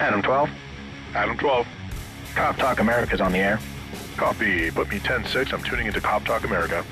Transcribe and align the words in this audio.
Adam 0.00 0.22
12. 0.22 0.48
Adam 1.14 1.36
12. 1.36 1.66
Cop 2.36 2.56
Talk 2.56 2.78
America's 2.78 3.20
on 3.20 3.32
the 3.32 3.38
air. 3.38 3.58
Copy. 4.16 4.70
Put 4.70 4.90
me 4.90 5.00
10-6. 5.00 5.52
I'm 5.52 5.62
tuning 5.64 5.88
into 5.88 6.00
Cop 6.00 6.24
Talk 6.24 6.44
America. 6.44 6.84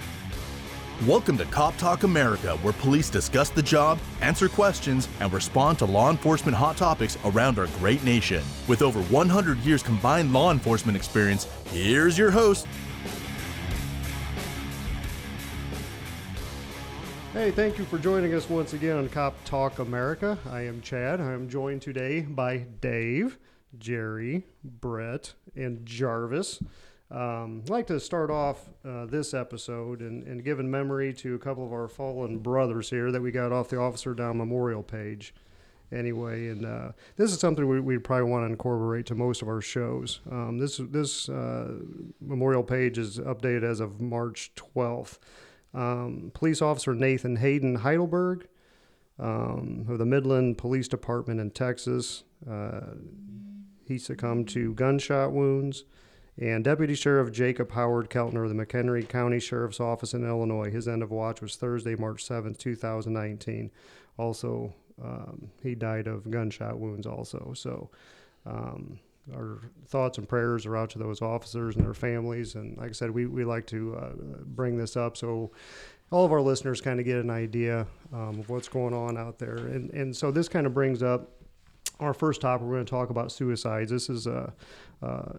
Welcome 1.06 1.38
to 1.38 1.44
Cop 1.44 1.76
Talk 1.76 2.02
America, 2.02 2.56
where 2.62 2.72
police 2.72 3.08
discuss 3.08 3.50
the 3.50 3.62
job, 3.62 4.00
answer 4.22 4.48
questions, 4.48 5.08
and 5.20 5.32
respond 5.32 5.78
to 5.78 5.84
law 5.84 6.10
enforcement 6.10 6.56
hot 6.56 6.76
topics 6.78 7.16
around 7.26 7.60
our 7.60 7.68
great 7.78 8.02
nation. 8.02 8.42
With 8.66 8.82
over 8.82 9.00
100 9.02 9.58
years 9.58 9.84
combined 9.84 10.32
law 10.32 10.50
enforcement 10.50 10.96
experience, 10.96 11.44
here's 11.66 12.18
your 12.18 12.32
host. 12.32 12.66
Hey, 17.36 17.50
thank 17.50 17.76
you 17.76 17.84
for 17.84 17.98
joining 17.98 18.32
us 18.32 18.48
once 18.48 18.72
again 18.72 18.96
on 18.96 19.10
Cop 19.10 19.34
Talk 19.44 19.78
America. 19.78 20.38
I 20.50 20.62
am 20.62 20.80
Chad. 20.80 21.20
I 21.20 21.34
am 21.34 21.50
joined 21.50 21.82
today 21.82 22.22
by 22.22 22.64
Dave, 22.80 23.36
Jerry, 23.78 24.46
Brett, 24.64 25.34
and 25.54 25.84
Jarvis. 25.84 26.62
Um, 27.10 27.60
I'd 27.62 27.68
like 27.68 27.86
to 27.88 28.00
start 28.00 28.30
off 28.30 28.70
uh, 28.86 29.04
this 29.04 29.34
episode 29.34 30.00
and, 30.00 30.26
and 30.26 30.42
give 30.42 30.60
in 30.60 30.70
memory 30.70 31.12
to 31.12 31.34
a 31.34 31.38
couple 31.38 31.62
of 31.62 31.74
our 31.74 31.88
fallen 31.88 32.38
brothers 32.38 32.88
here 32.88 33.12
that 33.12 33.20
we 33.20 33.30
got 33.32 33.52
off 33.52 33.68
the 33.68 33.78
Officer 33.78 34.14
Down 34.14 34.38
Memorial 34.38 34.82
page. 34.82 35.34
Anyway, 35.92 36.48
and 36.48 36.64
uh, 36.64 36.92
this 37.16 37.32
is 37.32 37.38
something 37.38 37.68
we, 37.68 37.80
we 37.80 37.98
probably 37.98 38.30
want 38.30 38.44
to 38.44 38.50
incorporate 38.50 39.04
to 39.06 39.14
most 39.14 39.42
of 39.42 39.48
our 39.48 39.60
shows. 39.60 40.20
Um, 40.32 40.56
this 40.56 40.78
this 40.78 41.28
uh, 41.28 41.74
memorial 42.18 42.62
page 42.62 42.96
is 42.96 43.18
updated 43.18 43.62
as 43.62 43.80
of 43.80 44.00
March 44.00 44.52
12th. 44.56 45.18
Um, 45.76 46.32
police 46.34 46.62
officer 46.62 46.94
Nathan 46.94 47.36
Hayden 47.36 47.76
Heidelberg 47.76 48.48
um, 49.18 49.86
of 49.88 49.98
the 49.98 50.06
Midland 50.06 50.56
Police 50.56 50.88
Department 50.88 51.38
in 51.38 51.50
Texas. 51.50 52.24
Uh, 52.50 52.94
he 53.86 53.98
succumbed 53.98 54.48
to 54.48 54.72
gunshot 54.74 55.32
wounds 55.32 55.84
and 56.38 56.64
Deputy 56.64 56.94
Sheriff 56.94 57.30
Jacob 57.30 57.72
Howard 57.72 58.10
Keltner 58.10 58.44
of 58.44 58.54
the 58.54 58.66
McHenry 58.66 59.08
County 59.08 59.38
Sheriff's 59.38 59.80
Office 59.80 60.12
in 60.12 60.26
Illinois. 60.26 60.70
His 60.70 60.88
end 60.88 61.02
of 61.02 61.10
watch 61.10 61.40
was 61.40 61.56
Thursday, 61.56 61.94
March 61.94 62.24
7, 62.24 62.54
2019. 62.54 63.70
Also, 64.18 64.74
um, 65.02 65.50
he 65.62 65.74
died 65.74 66.06
of 66.06 66.30
gunshot 66.30 66.78
wounds, 66.78 67.06
also. 67.06 67.52
So, 67.54 67.90
um, 68.44 68.98
our 69.34 69.60
thoughts 69.86 70.18
and 70.18 70.28
prayers 70.28 70.66
are 70.66 70.76
out 70.76 70.90
to 70.90 70.98
those 70.98 71.22
officers 71.22 71.76
and 71.76 71.84
their 71.84 71.94
families. 71.94 72.54
And 72.54 72.76
like 72.76 72.90
I 72.90 72.92
said, 72.92 73.10
we, 73.10 73.26
we 73.26 73.44
like 73.44 73.66
to 73.68 73.96
uh, 73.96 74.12
bring 74.44 74.76
this 74.76 74.96
up 74.96 75.16
so 75.16 75.50
all 76.10 76.24
of 76.24 76.32
our 76.32 76.40
listeners 76.40 76.80
kind 76.80 77.00
of 77.00 77.06
get 77.06 77.18
an 77.18 77.30
idea 77.30 77.86
um, 78.12 78.38
of 78.38 78.48
what's 78.48 78.68
going 78.68 78.94
on 78.94 79.18
out 79.18 79.38
there. 79.38 79.56
And, 79.56 79.90
and 79.90 80.14
so 80.14 80.30
this 80.30 80.48
kind 80.48 80.66
of 80.66 80.72
brings 80.72 81.02
up 81.02 81.30
our 81.98 82.14
first 82.14 82.40
topic. 82.40 82.66
We're 82.66 82.74
going 82.74 82.86
to 82.86 82.90
talk 82.90 83.10
about 83.10 83.32
suicides. 83.32 83.90
This 83.90 84.08
is 84.08 84.26
uh, 84.26 84.50
uh, 85.02 85.32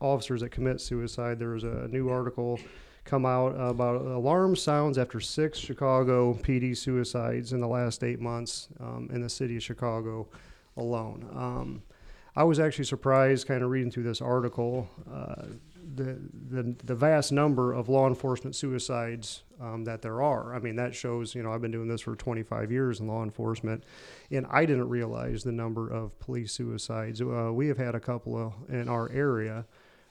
officers 0.00 0.42
that 0.42 0.50
commit 0.50 0.80
suicide. 0.80 1.38
There 1.38 1.50
was 1.50 1.64
a 1.64 1.88
new 1.88 2.08
article 2.08 2.60
come 3.04 3.26
out 3.26 3.48
about 3.58 4.02
alarm 4.02 4.54
sounds 4.54 4.96
after 4.96 5.18
six 5.18 5.58
Chicago 5.58 6.34
PD 6.34 6.76
suicides 6.76 7.52
in 7.52 7.60
the 7.60 7.66
last 7.66 8.04
eight 8.04 8.20
months 8.20 8.68
um, 8.78 9.08
in 9.12 9.20
the 9.20 9.28
city 9.28 9.56
of 9.56 9.62
Chicago 9.62 10.28
alone. 10.76 11.28
Um, 11.34 11.82
I 12.34 12.44
was 12.44 12.58
actually 12.58 12.86
surprised, 12.86 13.46
kind 13.46 13.62
of 13.62 13.70
reading 13.70 13.90
through 13.90 14.04
this 14.04 14.22
article, 14.22 14.88
uh, 15.12 15.46
the, 15.94 16.18
the 16.48 16.74
the 16.84 16.94
vast 16.94 17.32
number 17.32 17.72
of 17.74 17.88
law 17.88 18.08
enforcement 18.08 18.56
suicides 18.56 19.42
um, 19.60 19.84
that 19.84 20.00
there 20.00 20.22
are. 20.22 20.54
I 20.54 20.58
mean, 20.58 20.76
that 20.76 20.94
shows. 20.94 21.34
You 21.34 21.42
know, 21.42 21.52
I've 21.52 21.60
been 21.60 21.70
doing 21.70 21.88
this 21.88 22.00
for 22.00 22.16
25 22.16 22.72
years 22.72 23.00
in 23.00 23.06
law 23.06 23.22
enforcement, 23.22 23.84
and 24.30 24.46
I 24.50 24.64
didn't 24.64 24.88
realize 24.88 25.44
the 25.44 25.52
number 25.52 25.90
of 25.90 26.18
police 26.18 26.52
suicides. 26.52 27.20
Uh, 27.20 27.50
we 27.52 27.68
have 27.68 27.76
had 27.76 27.94
a 27.94 28.00
couple 28.00 28.36
of 28.36 28.54
in 28.70 28.88
our 28.88 29.10
area, 29.10 29.66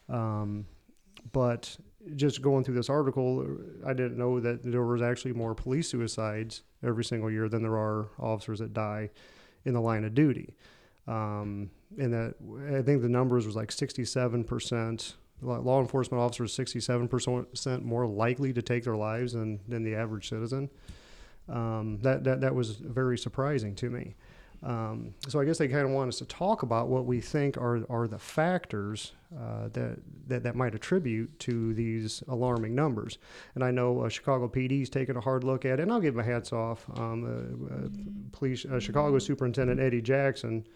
um, 0.07 0.65
but 1.31 1.75
just 2.15 2.41
going 2.41 2.63
through 2.63 2.75
this 2.75 2.89
article, 2.89 3.57
I 3.85 3.93
didn't 3.93 4.17
know 4.17 4.39
that 4.39 4.63
there 4.63 4.85
was 4.85 5.01
actually 5.01 5.33
more 5.33 5.55
police 5.55 5.89
suicides 5.89 6.61
every 6.83 7.03
single 7.03 7.31
year 7.31 7.49
than 7.49 7.63
there 7.63 7.77
are 7.77 8.09
officers 8.19 8.59
that 8.59 8.73
die 8.73 9.09
in 9.65 9.73
the 9.73 9.81
line 9.81 10.03
of 10.03 10.13
duty. 10.13 10.55
Um, 11.07 11.71
and 11.97 12.13
that 12.13 12.35
I 12.77 12.81
think 12.81 13.01
the 13.01 13.09
numbers 13.09 13.45
was 13.45 13.55
like 13.55 13.71
67 13.71 14.43
percent 14.43 15.15
law 15.41 15.81
enforcement 15.81 16.21
officers 16.21 16.55
67% 16.55 17.83
more 17.83 18.05
likely 18.05 18.53
to 18.53 18.61
take 18.61 18.83
their 18.83 18.95
lives 18.95 19.33
than, 19.33 19.59
than 19.67 19.83
the 19.83 19.95
average 19.95 20.29
citizen. 20.29 20.69
Um, 21.49 21.99
that, 22.01 22.23
that, 22.23 22.41
that 22.41 22.53
was 22.53 22.75
very 22.75 23.17
surprising 23.17 23.75
to 23.75 23.89
me. 23.89 24.15
Um, 24.63 25.15
so 25.27 25.39
I 25.39 25.45
guess 25.45 25.57
they 25.57 25.67
kind 25.67 25.85
of 25.85 25.89
want 25.89 26.09
us 26.09 26.19
to 26.19 26.25
talk 26.25 26.61
about 26.61 26.87
what 26.87 27.05
we 27.05 27.19
think 27.19 27.57
are, 27.57 27.83
are 27.89 28.07
the 28.07 28.19
factors 28.19 29.13
uh, 29.35 29.69
that, 29.73 29.97
that 30.27 30.43
that 30.43 30.55
might 30.55 30.75
attribute 30.75 31.39
to 31.39 31.73
these 31.73 32.21
alarming 32.27 32.75
numbers. 32.75 33.17
And 33.55 33.63
I 33.63 33.71
know 33.71 34.01
uh, 34.01 34.09
Chicago 34.09 34.47
PD 34.47 34.83
is 34.83 34.89
taking 34.89 35.15
a 35.15 35.21
hard 35.21 35.43
look 35.43 35.65
at 35.65 35.79
it, 35.79 35.83
and 35.83 35.91
I'll 35.91 35.99
give 35.99 36.13
my 36.13 36.21
hats 36.21 36.53
off. 36.53 36.85
Um, 36.95 37.23
uh, 37.25 37.73
uh 37.73 37.89
police 38.33 38.63
uh, 38.65 38.79
Chicago 38.79 39.17
Superintendent 39.17 39.79
Eddie 39.79 40.01
Jackson 40.01 40.67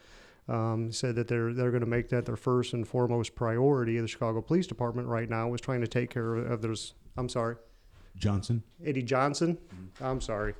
um, 0.47 0.91
said 0.91 1.15
that 1.15 1.27
they're 1.27 1.53
they're 1.53 1.71
going 1.71 1.81
to 1.81 1.89
make 1.89 2.09
that 2.09 2.25
their 2.25 2.35
first 2.35 2.73
and 2.73 2.87
foremost 2.87 3.35
priority. 3.35 3.99
The 3.99 4.07
Chicago 4.07 4.41
Police 4.41 4.67
Department 4.67 5.07
right 5.07 5.29
now 5.29 5.47
was 5.47 5.61
trying 5.61 5.81
to 5.81 5.87
take 5.87 6.09
care 6.09 6.35
of, 6.35 6.51
of 6.51 6.61
there's 6.61 6.93
I'm 7.17 7.29
sorry, 7.29 7.55
Johnson. 8.17 8.63
Eddie 8.83 9.03
Johnson. 9.03 9.57
Mm-hmm. 9.57 10.03
I'm 10.03 10.21
sorry. 10.21 10.53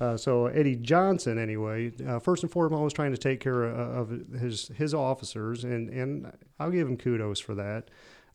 Uh, 0.00 0.16
so 0.16 0.46
Eddie 0.46 0.76
Johnson, 0.76 1.38
anyway, 1.38 1.92
uh, 2.06 2.18
first 2.18 2.42
and 2.42 2.50
foremost, 2.50 2.96
trying 2.96 3.12
to 3.12 3.18
take 3.18 3.38
care 3.38 3.64
of, 3.64 4.10
of, 4.10 4.40
his 4.40 4.68
his 4.76 4.94
officers, 4.94 5.64
and 5.64 5.88
and 5.90 6.32
I'll 6.58 6.70
give 6.70 6.88
him 6.88 6.96
kudos 6.96 7.40
for 7.40 7.54
that. 7.54 7.88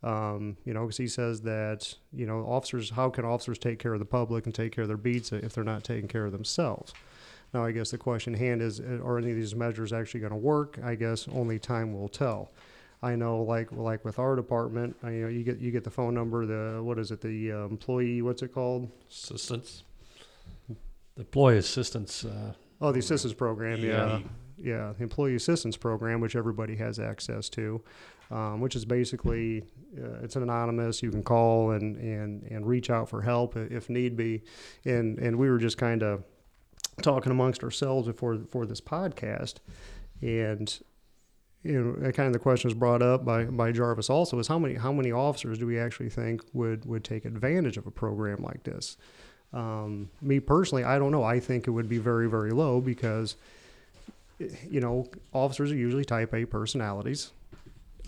Um, 0.03 0.57
you 0.63 0.73
know, 0.73 0.83
because 0.83 0.97
he 0.97 1.07
says 1.07 1.41
that 1.41 1.93
you 2.13 2.25
know 2.25 2.45
officers, 2.45 2.91
how 2.91 3.09
can 3.09 3.25
officers 3.25 3.57
take 3.57 3.79
care 3.79 3.93
of 3.93 3.99
the 3.99 4.05
public 4.05 4.45
and 4.45 4.53
take 4.53 4.71
care 4.71 4.83
of 4.83 4.87
their 4.87 4.97
beats 4.97 5.31
if 5.31 5.53
they're 5.53 5.63
not 5.63 5.83
taking 5.83 6.07
care 6.07 6.25
of 6.25 6.31
themselves? 6.31 6.93
Now, 7.57 7.65
I 7.65 7.71
guess 7.71 7.89
the 7.89 7.97
question 7.97 8.35
hand 8.35 8.61
is, 8.61 8.79
uh, 8.79 8.99
are 9.03 9.17
any 9.17 9.31
of 9.31 9.35
these 9.35 9.55
measures 9.55 9.91
actually 9.91 10.19
going 10.19 10.31
to 10.31 10.37
work? 10.37 10.77
I 10.83 10.93
guess 10.93 11.27
only 11.29 11.57
time 11.57 11.91
will 11.91 12.07
tell. 12.07 12.51
I 13.01 13.15
know, 13.15 13.41
like 13.41 13.71
like 13.71 14.05
with 14.05 14.19
our 14.19 14.35
department, 14.35 14.95
I, 15.01 15.09
you 15.09 15.21
know, 15.23 15.27
you 15.27 15.43
get 15.43 15.57
you 15.57 15.71
get 15.71 15.83
the 15.83 15.89
phone 15.89 16.13
number, 16.13 16.45
the 16.45 16.83
what 16.83 16.99
is 16.99 17.09
it, 17.09 17.19
the 17.19 17.51
uh, 17.51 17.65
employee, 17.65 18.21
what's 18.21 18.43
it 18.43 18.53
called? 18.53 18.91
Assistance. 19.09 19.85
The 20.67 20.75
employee 21.17 21.57
assistance. 21.57 22.25
Uh, 22.25 22.53
oh, 22.79 22.91
the 22.91 22.99
assistance 22.99 23.33
program, 23.33 23.79
yeah, 23.79 24.19
yeah, 24.59 24.93
the 24.95 25.01
employee 25.01 25.33
assistance 25.33 25.75
program, 25.75 26.21
which 26.21 26.35
everybody 26.35 26.75
has 26.75 26.99
access 26.99 27.49
to, 27.49 27.81
um, 28.29 28.61
which 28.61 28.75
is 28.75 28.85
basically 28.85 29.63
uh, 29.97 30.21
it's 30.21 30.35
anonymous. 30.35 31.01
You 31.01 31.09
can 31.09 31.23
call 31.23 31.71
and 31.71 31.97
and 31.97 32.43
and 32.43 32.67
reach 32.67 32.91
out 32.91 33.09
for 33.09 33.23
help 33.23 33.57
if 33.57 33.89
need 33.89 34.15
be, 34.15 34.43
and 34.85 35.17
and 35.17 35.35
we 35.39 35.49
were 35.49 35.57
just 35.57 35.79
kind 35.79 36.03
of 36.03 36.23
talking 37.01 37.31
amongst 37.31 37.63
ourselves 37.63 38.07
before 38.07 38.39
for 38.49 38.65
this 38.65 38.81
podcast, 38.81 39.55
and 40.21 40.79
you 41.63 41.81
know, 41.81 42.11
kind 42.11 42.27
of 42.27 42.33
the 42.33 42.39
question 42.39 42.67
was 42.69 42.75
brought 42.75 43.01
up 43.01 43.25
by, 43.25 43.43
by 43.43 43.71
Jarvis 43.71 44.09
also 44.09 44.39
is 44.39 44.47
how 44.47 44.57
many 44.57 44.75
how 44.75 44.91
many 44.91 45.11
officers 45.11 45.57
do 45.57 45.67
we 45.67 45.77
actually 45.79 46.09
think 46.09 46.41
would 46.53 46.85
would 46.85 47.03
take 47.03 47.25
advantage 47.25 47.77
of 47.77 47.85
a 47.87 47.91
program 47.91 48.41
like 48.41 48.63
this? 48.63 48.97
Um, 49.53 50.09
me 50.21 50.39
personally, 50.39 50.83
I 50.83 50.99
don't 50.99 51.11
know. 51.11 51.23
I 51.23 51.39
think 51.39 51.67
it 51.67 51.71
would 51.71 51.89
be 51.89 51.97
very 51.97 52.29
very 52.29 52.51
low 52.51 52.81
because 52.81 53.35
you 54.39 54.79
know 54.79 55.07
officers 55.33 55.71
are 55.71 55.75
usually 55.75 56.05
Type 56.05 56.33
A 56.33 56.45
personalities. 56.45 57.31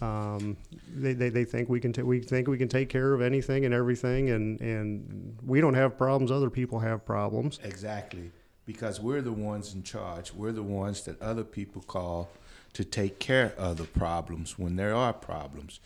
Um, 0.01 0.55
they, 0.95 1.11
they, 1.11 1.27
they 1.27 1.43
think 1.43 1.67
we 1.67 1.81
can 1.81 1.91
t- 1.91 2.03
we 2.03 2.21
think 2.21 2.47
we 2.47 2.57
can 2.57 2.69
take 2.69 2.87
care 2.87 3.13
of 3.13 3.21
anything 3.21 3.65
and 3.65 3.73
everything, 3.73 4.29
and 4.29 4.61
and 4.61 5.37
we 5.45 5.59
don't 5.59 5.73
have 5.73 5.97
problems. 5.97 6.31
Other 6.31 6.49
people 6.49 6.79
have 6.79 7.05
problems. 7.05 7.59
Exactly 7.63 8.31
because 8.69 9.01
we're 9.01 9.23
the 9.23 9.33
ones 9.33 9.73
in 9.73 9.81
charge. 9.81 10.31
We're 10.31 10.51
the 10.51 10.61
ones 10.61 11.01
that 11.05 11.19
other 11.19 11.43
people 11.43 11.81
call 11.81 12.29
to 12.73 12.83
take 12.83 13.17
care 13.17 13.51
of 13.57 13.77
the 13.77 13.83
problems 13.83 14.59
when 14.59 14.75
there 14.75 14.93
are 14.93 15.11
problems. 15.11 15.79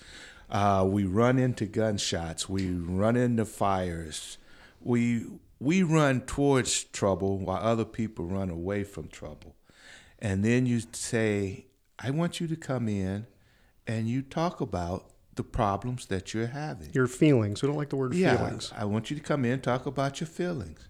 Uh, 0.50 0.86
we 0.86 1.06
run 1.06 1.40
into 1.40 1.66
gunshots. 1.66 2.50
We 2.50 2.72
run 2.72 3.16
into 3.16 3.46
fires. 3.46 4.38
We 4.82 5.28
we 5.62 5.82
run 5.82 6.24
towards 6.26 6.84
trouble 6.84 7.38
while 7.38 7.64
other 7.64 7.86
people 7.86 8.26
run 8.26 8.50
away 8.50 8.84
from 8.84 9.08
trouble. 9.08 9.56
And 10.20 10.44
then 10.44 10.66
you 10.66 10.82
say, 10.92 11.68
"I 11.98 12.10
want 12.10 12.42
you 12.42 12.48
to 12.48 12.58
come 12.58 12.90
in, 12.90 13.28
and 13.88 14.10
you 14.10 14.22
talk 14.22 14.60
about 14.60 15.10
the 15.36 15.44
problems 15.46 16.08
that 16.08 16.34
you're 16.34 16.48
having. 16.48 16.90
Your 16.92 17.08
feelings. 17.08 17.62
We 17.62 17.68
don't 17.68 17.78
like 17.78 17.92
the 17.92 17.96
word 17.96 18.14
yeah, 18.14 18.36
feelings. 18.36 18.74
I 18.76 18.84
want 18.84 19.10
you 19.10 19.16
to 19.16 19.24
come 19.24 19.46
in 19.46 19.52
and 19.54 19.64
talk 19.64 19.86
about 19.86 20.20
your 20.20 20.28
feelings. 20.28 20.90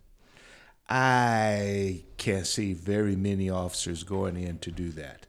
I 0.89 2.03
can't 2.17 2.45
see 2.45 2.73
very 2.73 3.15
many 3.15 3.49
officers 3.49 4.03
going 4.03 4.37
in 4.37 4.59
to 4.59 4.71
do 4.71 4.89
that. 4.91 5.25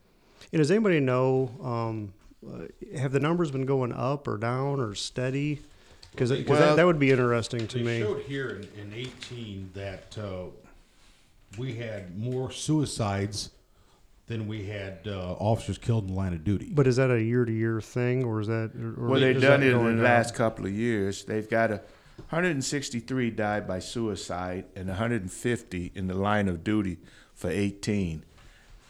And 0.52 0.60
does 0.60 0.70
anybody 0.70 1.00
know? 1.00 1.50
Um, 1.62 2.12
uh, 2.46 2.98
have 2.98 3.12
the 3.12 3.20
numbers 3.20 3.50
been 3.50 3.66
going 3.66 3.92
up 3.92 4.28
or 4.28 4.36
down 4.36 4.80
or 4.80 4.94
steady? 4.94 5.62
Because 6.10 6.30
well, 6.30 6.60
that, 6.60 6.76
that, 6.76 6.86
would 6.86 6.98
be 6.98 7.10
interesting 7.10 7.66
to 7.66 7.78
they 7.78 7.84
me. 7.84 7.98
They 7.98 8.04
showed 8.04 8.22
here 8.22 8.62
in, 8.76 8.92
in 8.92 8.94
18 8.94 9.70
that 9.74 10.16
uh, 10.18 10.44
we 11.58 11.74
had 11.74 12.16
more 12.16 12.50
suicides 12.52 13.50
than 14.26 14.46
we 14.46 14.66
had 14.66 15.00
uh, 15.06 15.32
officers 15.32 15.76
killed 15.76 16.04
in 16.04 16.10
the 16.10 16.16
line 16.16 16.32
of 16.32 16.44
duty. 16.44 16.70
But 16.72 16.86
is 16.86 16.96
that 16.96 17.10
a 17.10 17.20
year 17.20 17.44
to 17.44 17.52
year 17.52 17.80
thing, 17.80 18.24
or 18.24 18.40
is 18.40 18.46
that? 18.46 18.70
Or 18.76 19.08
Well, 19.08 19.20
they've 19.20 19.40
done 19.40 19.62
it 19.62 19.72
in 19.72 19.84
the 19.84 19.90
down? 19.90 20.02
last 20.02 20.34
couple 20.34 20.66
of 20.66 20.72
years. 20.72 21.24
They've 21.24 21.48
got 21.48 21.70
a 21.70 21.82
163 22.16 23.30
died 23.30 23.66
by 23.66 23.78
suicide 23.78 24.66
and 24.76 24.88
150 24.88 25.92
in 25.94 26.06
the 26.06 26.14
line 26.14 26.48
of 26.48 26.64
duty 26.64 26.98
for 27.34 27.50
18. 27.50 28.24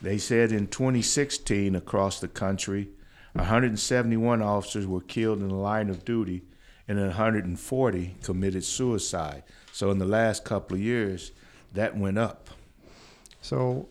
They 0.01 0.17
said 0.17 0.51
in 0.51 0.67
2016 0.67 1.75
across 1.75 2.19
the 2.19 2.27
country, 2.27 2.89
171 3.33 4.41
officers 4.41 4.87
were 4.87 5.01
killed 5.01 5.41
in 5.41 5.49
the 5.49 5.55
line 5.55 5.89
of 5.89 6.05
duty 6.05 6.43
and 6.87 6.99
140 6.99 8.15
committed 8.21 8.63
suicide. 8.63 9.43
So 9.71 9.91
in 9.91 9.99
the 9.99 10.05
last 10.05 10.45
couple 10.45 10.75
of 10.75 10.81
years, 10.81 11.31
that 11.73 11.97
went 11.97 12.17
up. 12.17 12.49
So, 13.41 13.89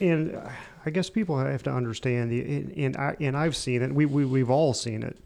and 0.00 0.40
I 0.84 0.90
guess 0.90 1.08
people 1.08 1.38
have 1.38 1.62
to 1.64 1.70
understand 1.72 2.30
and, 2.30 2.72
and 2.76 2.96
I 2.96 3.16
and 3.20 3.36
I've 3.36 3.56
seen 3.56 3.82
it. 3.82 3.92
We 3.92 4.06
we 4.06 4.24
we've 4.24 4.50
all 4.50 4.74
seen 4.74 5.02
it. 5.02 5.18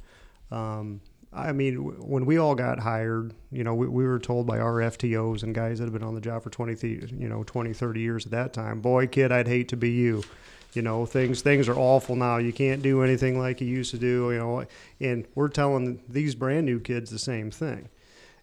Um, 0.50 1.00
I 1.32 1.52
mean, 1.52 1.76
when 2.00 2.24
we 2.24 2.38
all 2.38 2.54
got 2.54 2.78
hired, 2.78 3.34
you 3.52 3.62
know, 3.62 3.74
we, 3.74 3.86
we 3.86 4.06
were 4.06 4.18
told 4.18 4.46
by 4.46 4.58
our 4.58 4.74
FTOs 4.76 5.42
and 5.42 5.54
guys 5.54 5.78
that 5.78 5.84
have 5.84 5.92
been 5.92 6.02
on 6.02 6.14
the 6.14 6.20
job 6.20 6.42
for 6.42 6.50
20, 6.50 6.88
you 6.88 7.28
know, 7.28 7.44
20, 7.44 7.72
30 7.74 8.00
years 8.00 8.24
at 8.24 8.32
that 8.32 8.52
time, 8.52 8.80
boy, 8.80 9.06
kid, 9.06 9.30
I'd 9.30 9.46
hate 9.46 9.68
to 9.68 9.76
be 9.76 9.90
you. 9.90 10.24
You 10.74 10.82
know, 10.82 11.06
things 11.06 11.40
things 11.40 11.66
are 11.68 11.76
awful 11.76 12.14
now. 12.14 12.36
You 12.36 12.52
can't 12.52 12.82
do 12.82 13.02
anything 13.02 13.38
like 13.38 13.60
you 13.60 13.66
used 13.66 13.90
to 13.92 13.98
do. 13.98 14.30
You 14.30 14.38
know, 14.38 14.66
and 15.00 15.26
we're 15.34 15.48
telling 15.48 16.02
these 16.08 16.34
brand 16.34 16.66
new 16.66 16.78
kids 16.78 17.10
the 17.10 17.18
same 17.18 17.50
thing 17.50 17.88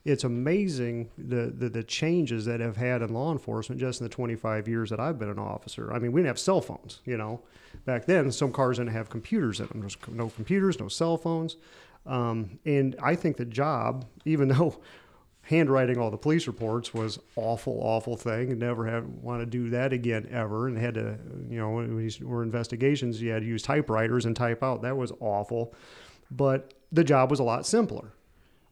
it's 0.05 0.23
amazing 0.23 1.09
the, 1.17 1.51
the, 1.57 1.67
the 1.67 1.83
changes 1.83 2.45
that 2.45 2.59
have 2.59 2.77
had 2.77 3.01
in 3.01 3.11
law 3.11 3.31
enforcement 3.31 3.81
just 3.81 3.99
in 3.99 4.05
the 4.05 4.09
25 4.09 4.67
years 4.67 4.91
that 4.91 4.99
I've 4.99 5.17
been 5.17 5.29
an 5.29 5.39
officer. 5.39 5.91
I 5.91 5.97
mean, 5.97 6.11
we 6.11 6.21
didn't 6.21 6.27
have 6.27 6.39
cell 6.39 6.61
phones, 6.61 7.01
you 7.05 7.17
know. 7.17 7.41
Back 7.85 8.05
then, 8.05 8.31
some 8.31 8.53
cars 8.53 8.77
didn't 8.77 8.93
have 8.93 9.09
computers 9.09 9.59
in 9.59 9.65
them. 9.67 9.81
There's 9.81 9.97
no 10.07 10.29
computers, 10.29 10.79
no 10.79 10.87
cell 10.87 11.17
phones. 11.17 11.57
Um, 12.05 12.59
and 12.65 12.95
I 13.01 13.15
think 13.15 13.37
the 13.37 13.45
job, 13.45 14.05
even 14.25 14.47
though 14.49 14.79
handwriting 15.43 15.99
all 15.99 16.09
the 16.09 16.17
police 16.17 16.47
reports 16.47 16.93
was 16.93 17.19
awful, 17.35 17.79
awful 17.81 18.17
thing, 18.17 18.51
and 18.51 18.59
never 18.59 18.87
have 18.87 19.07
want 19.07 19.41
to 19.41 19.45
do 19.45 19.69
that 19.69 19.93
again 19.93 20.27
ever, 20.31 20.67
and 20.67 20.77
had 20.77 20.95
to, 20.95 21.17
you 21.49 21.59
know, 21.59 21.71
when 21.71 21.97
these 21.97 22.19
were 22.19 22.41
investigations, 22.41 23.21
you 23.21 23.29
had 23.31 23.43
to 23.43 23.47
use 23.47 23.61
typewriters 23.61 24.25
and 24.25 24.35
type 24.35 24.63
out. 24.63 24.81
That 24.81 24.97
was 24.97 25.11
awful, 25.19 25.73
but 26.31 26.73
the 26.91 27.03
job 27.03 27.29
was 27.29 27.39
a 27.39 27.43
lot 27.43 27.65
simpler. 27.65 28.13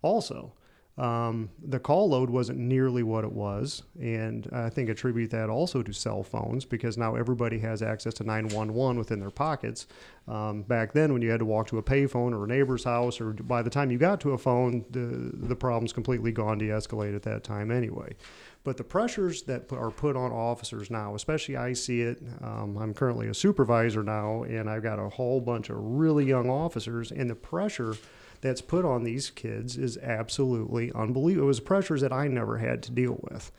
Also, 0.02 0.54
um, 0.96 1.50
the 1.64 1.80
call 1.80 2.10
load 2.10 2.30
wasn't 2.30 2.60
nearly 2.60 3.02
what 3.02 3.24
it 3.24 3.32
was, 3.32 3.82
and 4.00 4.48
I 4.52 4.70
think 4.70 4.90
attribute 4.90 5.32
that 5.32 5.50
also 5.50 5.82
to 5.82 5.92
cell 5.92 6.22
phones 6.22 6.66
because 6.66 7.00
now 7.00 7.16
everybody 7.16 7.58
has 7.60 7.82
access 7.82 8.14
to 8.16 8.24
911 8.24 9.00
within 9.00 9.20
their 9.20 9.32
pockets. 9.32 9.88
Um, 10.28 10.62
back 10.62 10.94
then, 10.94 11.12
when 11.12 11.24
you 11.24 11.32
had 11.32 11.40
to 11.40 11.46
walk 11.46 11.68
to 11.70 11.80
a 11.80 11.84
payphone 11.84 12.32
or 12.32 12.44
a 12.44 12.48
neighbor's 12.48 12.84
house, 12.84 13.20
or 13.20 13.34
by 13.34 13.64
the 13.64 13.72
time 13.72 13.90
you 13.90 13.98
got 13.98 14.22
to 14.22 14.34
a 14.34 14.38
phone, 14.38 14.86
the 14.92 15.32
the 15.48 15.56
problem's 15.56 15.94
completely 15.94 16.32
gone 16.32 16.60
de-escalate 16.60 17.16
at 17.16 17.24
that 17.24 17.44
time 17.44 17.72
anyway. 17.72 18.16
But 18.64 18.78
the 18.78 18.84
pressures 18.84 19.42
that 19.44 19.74
are 19.74 19.90
put 19.90 20.16
on 20.16 20.32
officers 20.32 20.92
now, 20.92 21.16
especially 21.16 21.58
I 21.58 21.74
see 21.74 22.02
it. 22.02 22.22
Um, 22.44 22.78
I'm 22.78 22.94
currently 22.94 23.28
a 23.30 23.34
supervisor 23.34 24.04
now, 24.04 24.44
and 24.44 24.70
I've 24.70 24.84
got 24.84 25.00
a 25.00 25.10
whole 25.10 25.42
bunch 25.42 25.72
of 25.72 25.78
really 25.80 26.26
young 26.26 26.52
officers, 26.52 27.12
and 27.12 27.30
the 27.30 27.36
pressure 27.36 27.96
that's 28.44 28.62
put 28.62 28.86
on 28.86 29.04
these 29.04 29.32
kids 29.32 29.78
is 29.78 29.98
absolutely 29.98 30.92
unbelievable. 30.94 31.46
It 31.46 31.48
was 31.48 31.60
pressures 31.60 32.02
that 32.02 32.14
I 32.14 32.28
never 32.28 32.58
had 32.58 32.84
to 32.84 32.92
deal 32.92 33.20
with. 33.32 33.52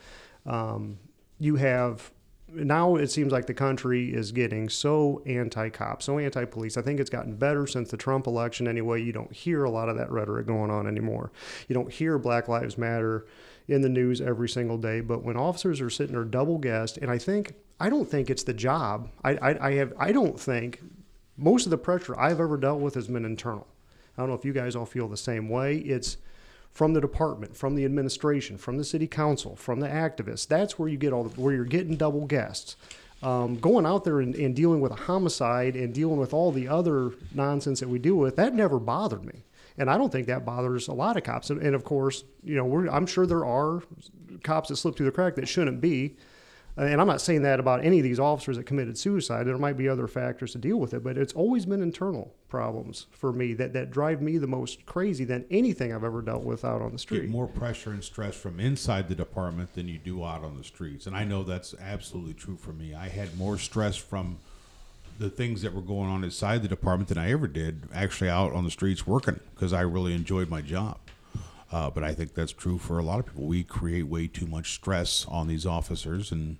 Um, 0.47 0.99
you 1.41 1.57
have 1.57 2.13
now 2.53 2.95
it 2.95 3.11
seems 3.11 3.33
like 3.33 3.47
the 3.47 3.55
country 3.55 4.15
is 4.15 4.31
getting 4.31 4.69
so 4.69 5.23
anti-cop, 5.27 6.03
so 6.03 6.19
anti-police. 6.21 6.77
I 6.77 6.83
think 6.83 7.01
it's 7.01 7.11
gotten 7.11 7.35
better 7.35 7.67
since 7.67 7.91
the 7.91 7.97
Trump 7.97 8.29
election. 8.29 8.69
Anyway, 8.69 9.03
you 9.03 9.13
don't 9.13 9.33
hear 9.33 9.65
a 9.65 9.71
lot 9.71 9.89
of 9.89 9.97
that 9.97 10.13
rhetoric 10.13 10.47
going 10.47 10.71
on 10.71 10.87
anymore. 10.87 11.33
You 11.67 11.75
don't 11.75 11.91
hear 11.91 12.19
Black 12.19 12.47
Lives 12.47 12.79
Matter 12.79 13.27
in 13.67 13.81
the 13.81 13.89
news 13.89 14.21
every 14.21 14.49
single 14.49 14.79
day. 14.79 15.01
But 15.01 15.25
when 15.25 15.37
officers 15.37 15.81
are 15.81 15.91
sitting 15.91 16.15
there 16.15 16.25
double 16.25 16.59
guessed, 16.59 16.99
and 16.99 17.11
I 17.11 17.19
think 17.19 17.55
I 17.81 17.89
don't 17.91 18.09
think 18.09 18.31
it's 18.31 18.45
the 18.45 18.55
job. 18.55 19.11
I, 19.25 19.33
I, 19.37 19.69
I 19.69 19.73
have 19.73 19.93
I 19.99 20.13
don't 20.13 20.39
think 20.39 20.81
most 21.37 21.67
of 21.67 21.71
the 21.71 21.79
pressure 21.79 22.19
I've 22.19 22.39
ever 22.39 22.57
dealt 22.57 22.81
with 22.81 22.95
has 22.95 23.09
been 23.09 23.25
internal. 23.25 23.67
I 24.17 24.23
don't 24.23 24.29
know 24.29 24.37
if 24.37 24.45
you 24.45 24.53
guys 24.53 24.77
all 24.77 24.87
feel 24.87 25.09
the 25.09 25.17
same 25.17 25.49
way. 25.49 25.79
It's 25.79 26.17
from 26.71 26.93
the 26.93 27.01
department, 27.01 27.57
from 27.57 27.77
the 27.77 27.85
administration, 27.85 28.59
from 28.59 28.79
the 28.79 28.85
city 28.85 29.07
council, 29.07 29.57
from 29.57 29.81
the 29.81 29.89
activists. 29.89 30.47
That's 30.47 30.79
where 30.79 30.89
you 30.89 30.97
get 30.97 31.13
all 31.13 31.25
the, 31.25 31.41
where 31.41 31.55
you're 31.55 31.65
getting 31.65 31.97
double 31.97 32.27
guessed. 32.27 32.77
Um, 33.23 33.59
going 33.59 33.87
out 33.87 34.05
there 34.05 34.21
and, 34.21 34.35
and 34.35 34.55
dealing 34.55 34.81
with 34.81 34.93
a 34.93 34.97
homicide 34.97 35.77
and 35.77 35.95
dealing 35.95 36.19
with 36.19 36.35
all 36.35 36.53
the 36.53 36.69
other 36.69 37.13
nonsense 37.33 37.81
that 37.81 37.89
we 37.89 37.99
deal 37.99 38.17
with, 38.17 38.37
that 38.37 38.55
never 38.55 38.79
bothered 38.79 39.25
me. 39.25 39.45
And 39.79 39.89
I 39.89 39.97
don't 39.97 40.13
think 40.13 40.27
that 40.27 40.45
bothers 40.45 40.89
a 40.89 40.93
lot 40.93 41.17
of 41.17 41.23
cops. 41.23 41.51
And, 41.51 41.75
of 41.75 41.85
course, 41.85 42.25
you 42.43 42.55
know, 42.55 42.89
I'm 42.91 43.07
sure 43.07 43.27
there 43.27 43.45
are 43.45 43.83
cops 44.43 44.69
that 44.69 44.77
slip 44.77 44.97
through 44.97 45.07
the 45.07 45.13
crack 45.13 45.37
that 45.37 45.49
shouldn't 45.49 45.81
be. 45.81 46.17
And 46.76 47.00
I'm 47.00 47.06
not 47.06 47.21
saying 47.21 47.43
that 47.43 47.61
about 47.61 47.85
any 47.85 47.99
of 47.99 48.05
these 48.05 48.19
officers 48.19 48.56
that 48.56 48.67
committed 48.67 48.99
suicide. 48.99 49.47
There 49.47 49.56
might 49.59 49.76
be 49.76 49.88
other 49.88 50.09
factors 50.09 50.53
to 50.53 50.59
deal 50.59 50.79
with 50.79 50.93
it, 50.93 51.05
but 51.05 51.17
it's 51.17 51.32
always 51.32 51.67
been 51.67 51.82
internal 51.82 52.35
problems 52.49 53.06
for 53.12 53.32
me 53.32 53.55
that, 53.55 53.73
that 53.75 53.93
drive 53.93 54.21
me 54.21 54.38
the 54.38 54.49
most 54.49 54.85
crazy 54.85 55.25
than 55.25 55.44
anything 55.50 55.93
I've 55.93 56.03
ever 56.03 56.21
dealt 56.21 56.43
with 56.43 56.65
out 56.65 56.82
on 56.82 56.88
the 56.88 56.97
get 56.97 57.00
street. 57.00 57.29
more 57.29 57.47
pressure 57.47 57.91
and 57.91 58.03
stress 58.03 58.35
from 58.35 58.59
inside 58.59 59.09
the 59.09 59.15
department 59.15 59.75
than 59.75 59.87
you 59.87 59.99
do 59.99 60.25
out 60.25 60.43
on 60.43 60.56
the 60.56 60.65
streets. 60.65 61.06
And 61.06 61.17
I 61.17 61.23
know 61.23 61.44
that's 61.44 61.75
absolutely 61.81 62.35
true 62.35 62.56
for 62.56 62.73
me. 62.73 62.93
I 62.93 63.09
had 63.09 63.38
more 63.38 63.56
stress 63.56 63.97
from 63.97 64.38
the 65.19 65.31
things 65.31 65.62
that 65.62 65.73
were 65.73 65.81
going 65.81 66.11
on 66.11 66.25
inside 66.25 66.62
the 66.62 66.69
department 66.69 67.09
than 67.09 67.19
I 67.19 67.31
ever 67.31 67.47
did 67.47 67.82
actually 67.94 68.31
out 68.31 68.53
on 68.53 68.65
the 68.65 68.70
streets 68.70 69.06
working 69.06 69.38
because 69.55 69.73
I 69.73 69.82
really 69.82 70.12
enjoyed 70.12 70.49
my 70.49 70.61
job. 70.61 70.99
Uh, 71.73 71.91
but 71.91 72.05
I 72.05 72.15
think 72.15 72.35
that's 72.35 72.53
true 72.53 72.79
for 72.79 72.99
a 72.99 73.03
lot 73.03 73.19
of 73.21 73.27
people. 73.27 73.45
We 73.47 73.65
create 73.65 74.05
way 74.07 74.27
too 74.29 74.47
much 74.47 74.75
stress 74.75 75.27
on 75.29 75.49
these 75.49 75.67
officers 75.67 76.31
and 76.31 76.59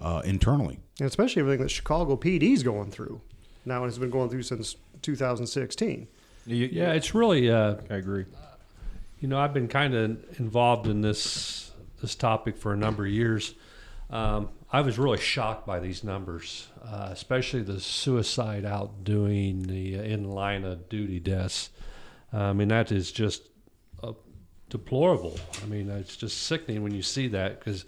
uh, 0.00 0.22
internally. 0.24 0.80
And 0.98 1.08
especially 1.08 1.40
everything 1.40 1.62
that 1.62 1.70
Chicago 1.70 2.16
PD's 2.16 2.62
going 2.62 2.90
through 2.90 3.20
now 3.64 3.82
and 3.82 3.86
has 3.86 3.98
been 3.98 4.10
going 4.10 4.30
through 4.30 4.42
since 4.42 4.76
2016. 5.02 6.06
Yeah, 6.46 6.92
it's 6.92 7.14
really. 7.14 7.50
Uh, 7.50 7.76
I 7.90 7.94
agree. 7.94 8.26
you 9.20 9.28
know, 9.28 9.38
I've 9.38 9.54
been 9.54 9.68
kind 9.68 9.94
of 9.94 10.38
involved 10.38 10.86
in 10.86 11.00
this 11.00 11.72
this 12.00 12.14
topic 12.14 12.56
for 12.58 12.72
a 12.72 12.76
number 12.76 13.06
of 13.06 13.10
years. 13.10 13.54
Um, 14.10 14.50
I 14.70 14.82
was 14.82 14.98
really 14.98 15.18
shocked 15.18 15.66
by 15.66 15.80
these 15.80 16.04
numbers, 16.04 16.68
uh, 16.84 17.08
especially 17.10 17.62
the 17.62 17.80
suicide 17.80 18.64
outdoing 18.66 19.62
the 19.62 19.98
uh, 19.98 20.02
in 20.02 20.24
line 20.30 20.64
of 20.64 20.88
duty 20.90 21.18
deaths. 21.20 21.70
I 22.32 22.52
mean, 22.52 22.68
that 22.68 22.92
is 22.92 23.10
just 23.12 23.42
uh, 23.42 23.48
deplorable. 24.74 25.38
I 25.62 25.66
mean, 25.66 25.88
it's 25.88 26.16
just 26.16 26.42
sickening 26.42 26.82
when 26.82 26.92
you 26.92 27.00
see 27.00 27.28
that 27.28 27.60
because, 27.60 27.84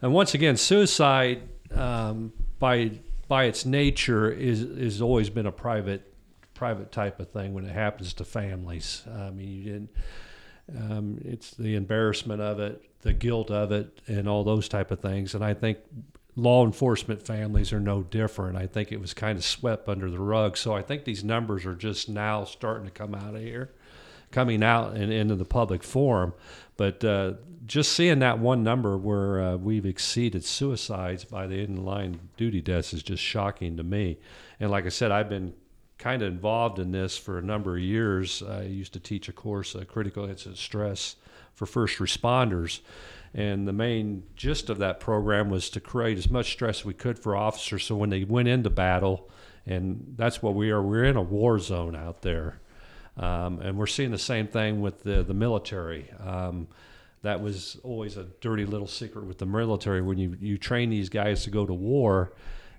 and 0.00 0.12
once 0.12 0.32
again, 0.34 0.56
suicide 0.56 1.42
um, 1.74 2.32
by 2.60 2.92
by 3.26 3.44
its 3.44 3.66
nature 3.66 4.30
is 4.30 4.62
is 4.62 5.02
always 5.02 5.28
been 5.28 5.46
a 5.46 5.52
private 5.52 6.14
private 6.54 6.92
type 6.92 7.18
of 7.18 7.30
thing 7.30 7.52
when 7.52 7.64
it 7.64 7.72
happens 7.72 8.12
to 8.14 8.24
families. 8.24 9.02
I 9.12 9.30
mean, 9.30 9.48
you 9.48 9.64
didn't. 9.64 9.90
Um, 10.78 11.18
it's 11.24 11.50
the 11.50 11.74
embarrassment 11.74 12.40
of 12.40 12.60
it, 12.60 12.80
the 13.00 13.12
guilt 13.12 13.50
of 13.50 13.72
it, 13.72 14.00
and 14.06 14.28
all 14.28 14.44
those 14.44 14.68
type 14.68 14.92
of 14.92 15.00
things. 15.00 15.34
And 15.34 15.44
I 15.44 15.52
think 15.52 15.78
law 16.36 16.64
enforcement 16.64 17.20
families 17.20 17.72
are 17.72 17.80
no 17.80 18.04
different. 18.04 18.56
I 18.56 18.68
think 18.68 18.92
it 18.92 19.00
was 19.00 19.14
kind 19.14 19.36
of 19.36 19.44
swept 19.44 19.88
under 19.88 20.08
the 20.08 20.20
rug. 20.20 20.56
So 20.56 20.72
I 20.72 20.82
think 20.82 21.04
these 21.04 21.24
numbers 21.24 21.66
are 21.66 21.74
just 21.74 22.08
now 22.08 22.44
starting 22.44 22.84
to 22.84 22.92
come 22.92 23.16
out 23.16 23.34
of 23.34 23.40
here, 23.40 23.72
coming 24.32 24.62
out 24.62 24.96
and 24.96 25.12
into 25.12 25.34
the 25.34 25.44
public 25.44 25.82
forum. 25.82 26.32
But 26.76 27.04
uh, 27.04 27.34
just 27.66 27.92
seeing 27.92 28.20
that 28.20 28.38
one 28.38 28.62
number 28.62 28.96
where 28.96 29.40
uh, 29.40 29.56
we've 29.56 29.86
exceeded 29.86 30.44
suicides 30.44 31.24
by 31.24 31.46
the 31.46 31.60
in-line 31.60 32.20
duty 32.36 32.60
deaths 32.60 32.92
is 32.92 33.02
just 33.02 33.22
shocking 33.22 33.76
to 33.76 33.82
me. 33.82 34.18
And 34.58 34.70
like 34.70 34.86
I 34.86 34.88
said, 34.88 35.10
I've 35.10 35.28
been 35.28 35.54
kind 35.98 36.22
of 36.22 36.32
involved 36.32 36.78
in 36.78 36.92
this 36.92 37.18
for 37.18 37.38
a 37.38 37.42
number 37.42 37.76
of 37.76 37.82
years. 37.82 38.42
I 38.42 38.62
used 38.62 38.94
to 38.94 39.00
teach 39.00 39.28
a 39.28 39.32
course, 39.32 39.76
uh, 39.76 39.84
critical 39.84 40.24
incident 40.24 40.56
stress 40.56 41.16
for 41.54 41.66
first 41.66 41.98
responders. 41.98 42.80
And 43.34 43.68
the 43.68 43.72
main 43.72 44.24
gist 44.34 44.70
of 44.70 44.78
that 44.78 44.98
program 44.98 45.50
was 45.50 45.70
to 45.70 45.80
create 45.80 46.18
as 46.18 46.30
much 46.30 46.52
stress 46.52 46.80
as 46.80 46.84
we 46.84 46.94
could 46.94 47.18
for 47.18 47.36
officers 47.36 47.84
so 47.84 47.96
when 47.96 48.10
they 48.10 48.24
went 48.24 48.48
into 48.48 48.70
battle, 48.70 49.28
and 49.66 50.14
that's 50.16 50.42
what 50.42 50.54
we 50.54 50.70
are, 50.70 50.82
we're 50.82 51.04
in 51.04 51.16
a 51.16 51.22
war 51.22 51.58
zone 51.58 51.94
out 51.94 52.22
there. 52.22 52.60
Um, 53.20 53.60
and 53.60 53.76
we're 53.76 53.86
seeing 53.86 54.10
the 54.10 54.18
same 54.18 54.48
thing 54.48 54.80
with 54.80 55.04
the, 55.04 55.22
the 55.22 55.34
military. 55.34 56.10
Um, 56.24 56.66
that 57.22 57.40
was 57.40 57.78
always 57.84 58.16
a 58.16 58.24
dirty 58.40 58.64
little 58.64 58.86
secret 58.88 59.26
with 59.26 59.38
the 59.38 59.46
military 59.46 60.00
when 60.00 60.18
you, 60.18 60.36
you 60.40 60.58
train 60.58 60.90
these 60.90 61.08
guys 61.10 61.44
to 61.44 61.50
go 61.50 61.66
to 61.66 61.74
war 61.74 62.32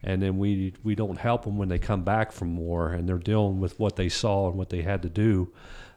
and 0.04 0.22
then 0.22 0.38
we 0.38 0.74
we 0.84 0.96
don't 0.96 1.18
help 1.18 1.46
them 1.46 1.58
when 1.58 1.70
they 1.70 1.78
come 1.78 2.04
back 2.04 2.32
from 2.32 2.58
war 2.58 2.92
and 2.92 3.08
they're 3.08 3.18
dealing 3.18 3.60
with 3.60 3.80
what 3.80 3.96
they 3.96 4.10
saw 4.10 4.50
and 4.50 4.58
what 4.58 4.70
they 4.70 4.82
had 4.82 5.02
to 5.04 5.10
do 5.10 5.52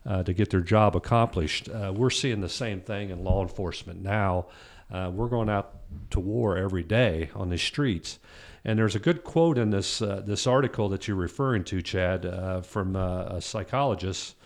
uh, 0.07 0.23
to 0.23 0.33
get 0.35 0.51
their 0.51 0.61
job 0.61 0.95
accomplished. 0.97 1.69
Uh, 1.69 1.93
we're 1.95 2.11
seeing 2.11 2.41
the 2.41 2.49
same 2.49 2.81
thing 2.81 3.11
in 3.11 3.25
law 3.25 3.43
enforcement 3.43 4.03
now. 4.03 4.47
Uh, 4.93 5.11
we're 5.13 5.29
going 5.29 5.49
out 5.49 5.77
to 6.11 6.21
war 6.21 6.57
every 6.59 6.83
day 6.83 7.31
on 7.35 7.49
the 7.49 7.57
streets, 7.57 8.19
And 8.65 8.79
there's 8.79 8.95
a 8.95 9.01
good 9.01 9.25
quote 9.25 9.59
in 9.59 9.71
this 9.71 10.01
uh, 10.01 10.23
this 10.25 10.47
article 10.47 10.89
that 10.89 11.07
you're 11.07 11.17
referring 11.17 11.65
to, 11.65 11.83
Chad, 11.83 12.25
uh, 12.25 12.63
from 12.63 12.97
uh, 12.97 13.25
a 13.25 13.41
psychologist 13.41 14.37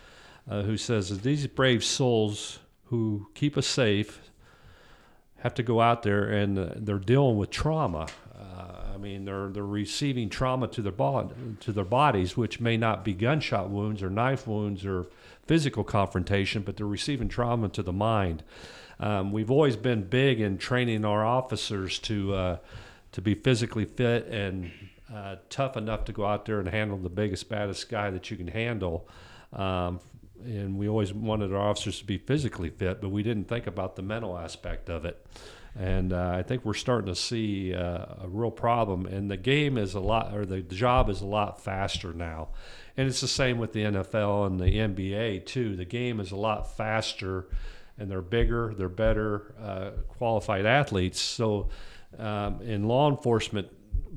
uh, 0.49 0.63
who 0.63 0.75
says 0.75 1.21
these 1.21 1.47
brave 1.47 1.83
souls 1.83 2.59
who 2.85 3.27
keep 3.33 3.57
us 3.57 3.67
safe 3.67 4.19
have 5.37 5.53
to 5.53 5.63
go 5.63 5.79
out 5.79 6.03
there 6.03 6.25
and 6.25 6.59
uh, 6.59 6.69
they're 6.75 6.99
dealing 6.99 7.37
with 7.37 7.49
trauma. 7.49 8.07
Uh, 8.37 8.93
I 8.93 8.97
mean, 8.97 9.23
they're 9.23 9.47
they're 9.47 9.65
receiving 9.65 10.29
trauma 10.29 10.67
to 10.67 10.81
their 10.81 10.91
bod- 10.91 11.61
to 11.61 11.71
their 11.71 11.85
bodies, 11.85 12.35
which 12.35 12.59
may 12.59 12.75
not 12.75 13.05
be 13.05 13.13
gunshot 13.13 13.69
wounds 13.69 14.03
or 14.03 14.09
knife 14.09 14.45
wounds 14.45 14.85
or 14.85 15.07
physical 15.47 15.85
confrontation, 15.85 16.63
but 16.63 16.75
they're 16.75 16.85
receiving 16.85 17.29
trauma 17.29 17.69
to 17.69 17.81
the 17.81 17.93
mind. 17.93 18.43
Um, 18.99 19.31
we've 19.31 19.49
always 19.49 19.77
been 19.77 20.03
big 20.03 20.41
in 20.41 20.57
training 20.57 21.05
our 21.05 21.25
officers 21.25 21.99
to 21.99 22.59
to 23.11 23.21
be 23.21 23.35
physically 23.35 23.85
fit 23.85 24.27
and 24.27 24.71
uh, 25.13 25.37
tough 25.49 25.75
enough 25.75 26.05
to 26.05 26.11
go 26.11 26.25
out 26.25 26.45
there 26.45 26.59
and 26.59 26.69
handle 26.69 26.97
the 26.97 27.09
biggest, 27.09 27.49
baddest 27.49 27.89
guy 27.89 28.09
that 28.11 28.29
you 28.29 28.37
can 28.37 28.47
handle. 28.47 29.07
Um, 29.53 29.99
and 30.43 30.77
we 30.77 30.87
always 30.87 31.13
wanted 31.13 31.53
our 31.53 31.69
officers 31.69 31.99
to 31.99 32.05
be 32.05 32.17
physically 32.17 32.69
fit, 32.69 33.01
but 33.01 33.09
we 33.09 33.23
didn't 33.23 33.45
think 33.45 33.67
about 33.67 33.95
the 33.95 34.01
mental 34.01 34.37
aspect 34.37 34.89
of 34.89 35.05
it. 35.05 35.25
And 35.77 36.13
uh, 36.13 36.33
I 36.35 36.43
think 36.43 36.65
we're 36.65 36.73
starting 36.73 37.07
to 37.07 37.15
see 37.15 37.73
uh, 37.73 38.05
a 38.21 38.27
real 38.27 38.51
problem. 38.51 39.05
And 39.05 39.29
the 39.29 39.37
game 39.37 39.77
is 39.77 39.93
a 39.93 39.99
lot, 39.99 40.33
or 40.33 40.45
the 40.45 40.61
job 40.61 41.09
is 41.09 41.21
a 41.21 41.25
lot 41.25 41.61
faster 41.61 42.13
now. 42.13 42.49
And 42.97 43.07
it's 43.07 43.21
the 43.21 43.27
same 43.27 43.59
with 43.59 43.73
the 43.73 43.83
NFL 43.83 44.47
and 44.47 44.59
the 44.59 44.65
NBA 44.65 45.45
too. 45.45 45.75
The 45.75 45.85
game 45.85 46.19
is 46.19 46.31
a 46.31 46.35
lot 46.35 46.75
faster, 46.75 47.47
and 47.97 48.09
they're 48.09 48.21
bigger, 48.21 48.73
they're 48.77 48.89
better 48.89 49.53
uh, 49.61 49.91
qualified 50.07 50.65
athletes. 50.65 51.19
So 51.19 51.69
um, 52.17 52.61
in 52.61 52.83
law 52.83 53.09
enforcement, 53.09 53.67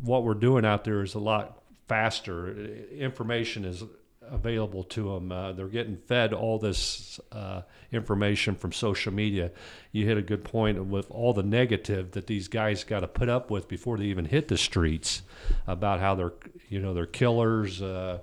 what 0.00 0.24
we're 0.24 0.34
doing 0.34 0.64
out 0.64 0.84
there 0.84 1.02
is 1.02 1.14
a 1.14 1.18
lot 1.18 1.62
faster. 1.88 2.54
Information 2.90 3.64
is 3.64 3.84
available 4.30 4.82
to 4.82 5.14
them. 5.14 5.30
Uh, 5.30 5.52
they're 5.52 5.68
getting 5.68 5.96
fed 5.96 6.32
all 6.32 6.58
this 6.58 7.20
uh, 7.32 7.62
information 7.92 8.54
from 8.54 8.72
social 8.72 9.12
media. 9.12 9.50
You 9.92 10.06
hit 10.06 10.16
a 10.16 10.22
good 10.22 10.42
point 10.42 10.82
with 10.86 11.10
all 11.10 11.34
the 11.34 11.42
negative 11.42 12.12
that 12.12 12.26
these 12.26 12.48
guys 12.48 12.82
got 12.84 13.00
to 13.00 13.08
put 13.08 13.28
up 13.28 13.50
with 13.50 13.68
before 13.68 13.98
they 13.98 14.04
even 14.04 14.24
hit 14.24 14.48
the 14.48 14.56
streets 14.56 15.22
about 15.66 16.00
how 16.00 16.14
they're, 16.14 16.32
you 16.68 16.80
know, 16.80 16.94
they're 16.94 17.06
killers. 17.06 17.82
Uh, 17.82 18.18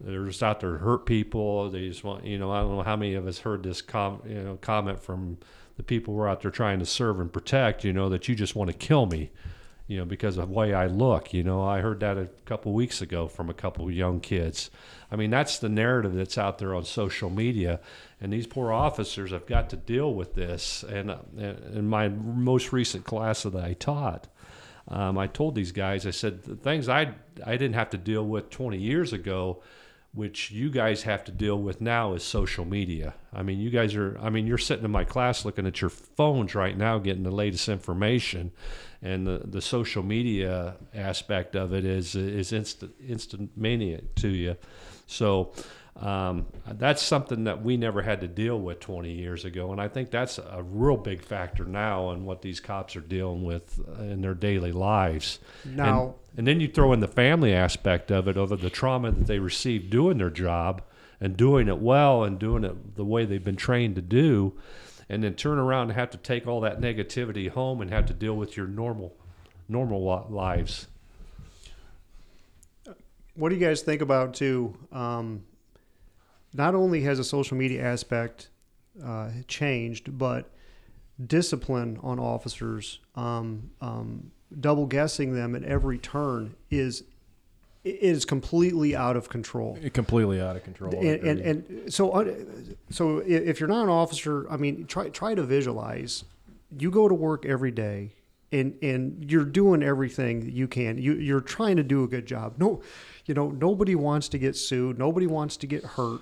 they're 0.00 0.26
just 0.26 0.42
out 0.42 0.60
there 0.60 0.72
to 0.72 0.78
hurt 0.78 1.06
people. 1.06 1.70
They 1.70 1.88
just 1.88 2.02
want, 2.02 2.24
you 2.24 2.38
know, 2.38 2.50
I 2.50 2.60
don't 2.60 2.76
know 2.76 2.82
how 2.82 2.96
many 2.96 3.14
of 3.14 3.26
us 3.26 3.38
heard 3.38 3.62
this 3.62 3.80
com- 3.82 4.22
you 4.26 4.42
know, 4.42 4.58
comment 4.60 5.00
from 5.00 5.38
the 5.76 5.82
people 5.82 6.14
we're 6.14 6.28
out 6.28 6.42
there 6.42 6.50
trying 6.50 6.78
to 6.78 6.86
serve 6.86 7.20
and 7.20 7.32
protect, 7.32 7.84
you 7.84 7.92
know, 7.92 8.08
that 8.08 8.28
you 8.28 8.34
just 8.34 8.54
want 8.54 8.70
to 8.70 8.76
kill 8.76 9.06
me 9.06 9.30
you 9.92 9.98
know, 9.98 10.04
because 10.06 10.38
of 10.38 10.48
the 10.48 10.54
way 10.54 10.72
I 10.72 10.86
look. 10.86 11.34
You 11.34 11.42
know, 11.42 11.62
I 11.62 11.80
heard 11.80 12.00
that 12.00 12.16
a 12.16 12.28
couple 12.46 12.72
weeks 12.72 13.02
ago 13.02 13.28
from 13.28 13.50
a 13.50 13.54
couple 13.54 13.90
young 13.90 14.20
kids. 14.20 14.70
I 15.10 15.16
mean, 15.16 15.30
that's 15.30 15.58
the 15.58 15.68
narrative 15.68 16.14
that's 16.14 16.38
out 16.38 16.56
there 16.58 16.74
on 16.74 16.84
social 16.84 17.28
media, 17.28 17.78
and 18.18 18.32
these 18.32 18.46
poor 18.46 18.72
officers 18.72 19.32
have 19.32 19.46
got 19.46 19.68
to 19.70 19.76
deal 19.76 20.14
with 20.14 20.34
this. 20.34 20.82
And 20.84 21.10
uh, 21.10 21.18
in 21.36 21.88
my 21.88 22.08
most 22.08 22.72
recent 22.72 23.04
class 23.04 23.42
that 23.42 23.54
I 23.54 23.74
taught, 23.74 24.28
um, 24.88 25.18
I 25.18 25.26
told 25.26 25.54
these 25.54 25.72
guys, 25.72 26.06
I 26.06 26.10
said, 26.10 26.44
the 26.44 26.56
things 26.56 26.88
I 26.88 27.14
I 27.44 27.52
didn't 27.52 27.74
have 27.74 27.90
to 27.90 27.98
deal 27.98 28.24
with 28.26 28.50
20 28.50 28.78
years 28.78 29.12
ago 29.12 29.62
which 30.14 30.50
you 30.50 30.70
guys 30.70 31.04
have 31.04 31.24
to 31.24 31.32
deal 31.32 31.58
with 31.58 31.80
now 31.80 32.12
is 32.12 32.22
social 32.22 32.66
media. 32.66 33.14
I 33.32 33.42
mean, 33.42 33.58
you 33.58 33.70
guys 33.70 33.94
are, 33.94 34.18
I 34.20 34.28
mean, 34.28 34.46
you're 34.46 34.58
sitting 34.58 34.84
in 34.84 34.90
my 34.90 35.04
class 35.04 35.44
looking 35.44 35.66
at 35.66 35.80
your 35.80 35.88
phones 35.88 36.54
right 36.54 36.76
now, 36.76 36.98
getting 36.98 37.22
the 37.22 37.30
latest 37.30 37.68
information, 37.68 38.52
and 39.00 39.26
the, 39.26 39.40
the 39.44 39.62
social 39.62 40.02
media 40.02 40.76
aspect 40.94 41.56
of 41.56 41.72
it 41.72 41.84
is 41.86 42.14
is 42.14 42.52
instant 42.52 42.92
instant 43.06 43.56
mania 43.56 44.02
to 44.16 44.28
you. 44.28 44.56
So 45.06 45.54
um, 45.96 46.46
that's 46.66 47.02
something 47.02 47.44
that 47.44 47.62
we 47.62 47.78
never 47.78 48.02
had 48.02 48.20
to 48.20 48.28
deal 48.28 48.58
with 48.60 48.80
20 48.80 49.10
years 49.12 49.46
ago, 49.46 49.72
and 49.72 49.80
I 49.80 49.88
think 49.88 50.10
that's 50.10 50.38
a 50.38 50.62
real 50.62 50.98
big 50.98 51.22
factor 51.22 51.64
now 51.64 52.10
in 52.10 52.26
what 52.26 52.42
these 52.42 52.60
cops 52.60 52.96
are 52.96 53.00
dealing 53.00 53.44
with 53.44 53.80
in 53.98 54.20
their 54.20 54.34
daily 54.34 54.72
lives. 54.72 55.38
Now, 55.64 56.16
and, 56.36 56.46
then 56.46 56.60
you 56.60 56.68
throw 56.68 56.92
in 56.92 57.00
the 57.00 57.08
family 57.08 57.52
aspect 57.52 58.10
of 58.10 58.28
it, 58.28 58.36
over 58.36 58.56
the 58.56 58.70
trauma 58.70 59.10
that 59.10 59.26
they 59.26 59.38
received 59.38 59.90
doing 59.90 60.18
their 60.18 60.30
job 60.30 60.82
and 61.20 61.36
doing 61.36 61.68
it 61.68 61.78
well 61.78 62.24
and 62.24 62.38
doing 62.38 62.64
it 62.64 62.96
the 62.96 63.04
way 63.04 63.24
they've 63.24 63.44
been 63.44 63.56
trained 63.56 63.94
to 63.96 64.02
do, 64.02 64.52
and 65.08 65.22
then 65.22 65.34
turn 65.34 65.58
around 65.58 65.88
and 65.88 65.98
have 65.98 66.10
to 66.10 66.18
take 66.18 66.46
all 66.46 66.60
that 66.60 66.80
negativity 66.80 67.48
home 67.48 67.80
and 67.80 67.90
have 67.90 68.06
to 68.06 68.14
deal 68.14 68.34
with 68.34 68.56
your 68.56 68.66
normal, 68.66 69.14
normal 69.68 70.26
lives. 70.30 70.88
What 73.34 73.48
do 73.48 73.54
you 73.54 73.64
guys 73.64 73.82
think 73.82 74.02
about 74.02 74.34
too? 74.34 74.76
Um, 74.90 75.44
not 76.54 76.74
only 76.74 77.02
has 77.02 77.18
the 77.18 77.24
social 77.24 77.56
media 77.56 77.82
aspect 77.82 78.48
uh, 79.02 79.30
changed, 79.48 80.18
but 80.18 80.50
discipline 81.24 81.98
on 82.02 82.18
officers, 82.18 83.00
um, 83.14 83.70
um, 83.80 84.32
double 84.60 84.86
guessing 84.86 85.34
them 85.34 85.54
at 85.54 85.62
every 85.64 85.98
turn 85.98 86.54
is 86.70 87.04
is 87.84 88.24
completely 88.24 88.94
out 88.94 89.16
of 89.16 89.28
control. 89.28 89.76
It 89.82 89.92
Completely 89.92 90.40
out 90.40 90.54
of 90.54 90.62
control. 90.62 90.94
And, 90.94 91.20
and, 91.24 91.40
and 91.40 91.92
so 91.92 92.10
uh, 92.12 92.32
so 92.90 93.18
if 93.18 93.58
you're 93.58 93.68
not 93.68 93.84
an 93.84 93.88
officer, 93.88 94.48
I 94.50 94.56
mean, 94.56 94.86
try 94.86 95.08
try 95.08 95.34
to 95.34 95.42
visualize. 95.42 96.24
You 96.78 96.90
go 96.90 97.08
to 97.08 97.14
work 97.14 97.44
every 97.44 97.72
day, 97.72 98.12
and 98.52 98.78
and 98.82 99.30
you're 99.30 99.44
doing 99.44 99.82
everything 99.82 100.44
that 100.44 100.52
you 100.52 100.68
can. 100.68 100.98
You 100.98 101.14
you're 101.14 101.40
trying 101.40 101.76
to 101.76 101.82
do 101.82 102.04
a 102.04 102.08
good 102.08 102.26
job. 102.26 102.54
No 102.58 102.82
you 103.26 103.34
know, 103.34 103.50
nobody 103.50 103.94
wants 103.94 104.28
to 104.30 104.38
get 104.38 104.56
sued, 104.56 104.98
nobody 104.98 105.26
wants 105.26 105.56
to 105.58 105.66
get 105.66 105.84
hurt, 105.84 106.20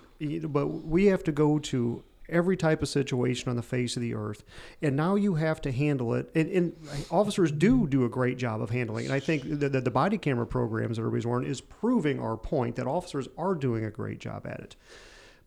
but 0.53 0.67
we 0.67 1.07
have 1.07 1.25
to 1.25 1.33
go 1.33 1.59
to 1.59 2.03
every 2.31 2.57
type 2.57 2.83
of 2.83 2.89
situation 2.89 3.51
on 3.51 3.57
the 3.57 3.63
face 3.63 3.97
of 3.97 4.03
the 4.03 4.15
earth. 4.15 4.45
And 4.83 4.97
now 4.97 5.15
you 5.15 5.35
have 5.35 5.61
to 5.63 5.73
handle 5.73 6.15
it. 6.15 6.31
And, 6.35 6.51
and 6.51 6.77
officers 7.11 7.53
do 7.53 7.87
do 7.87 8.05
a 8.05 8.09
great 8.09 8.39
job 8.39 8.63
of 8.63 8.71
handling 8.71 9.05
it. 9.05 9.09
And 9.09 9.15
I 9.15 9.21
think 9.21 9.43
that 9.61 9.73
the, 9.73 9.81
the 9.81 9.91
body 9.91 10.19
camera 10.19 10.47
programs 10.47 10.97
that 10.97 11.03
everybody's 11.03 11.27
wearing 11.27 11.47
is 11.47 11.61
proving 11.61 12.21
our 12.21 12.37
point 12.37 12.77
that 12.77 12.87
officers 12.87 13.29
are 13.37 13.55
doing 13.55 13.85
a 13.85 13.91
great 13.91 14.19
job 14.19 14.47
at 14.47 14.61
it. 14.61 14.77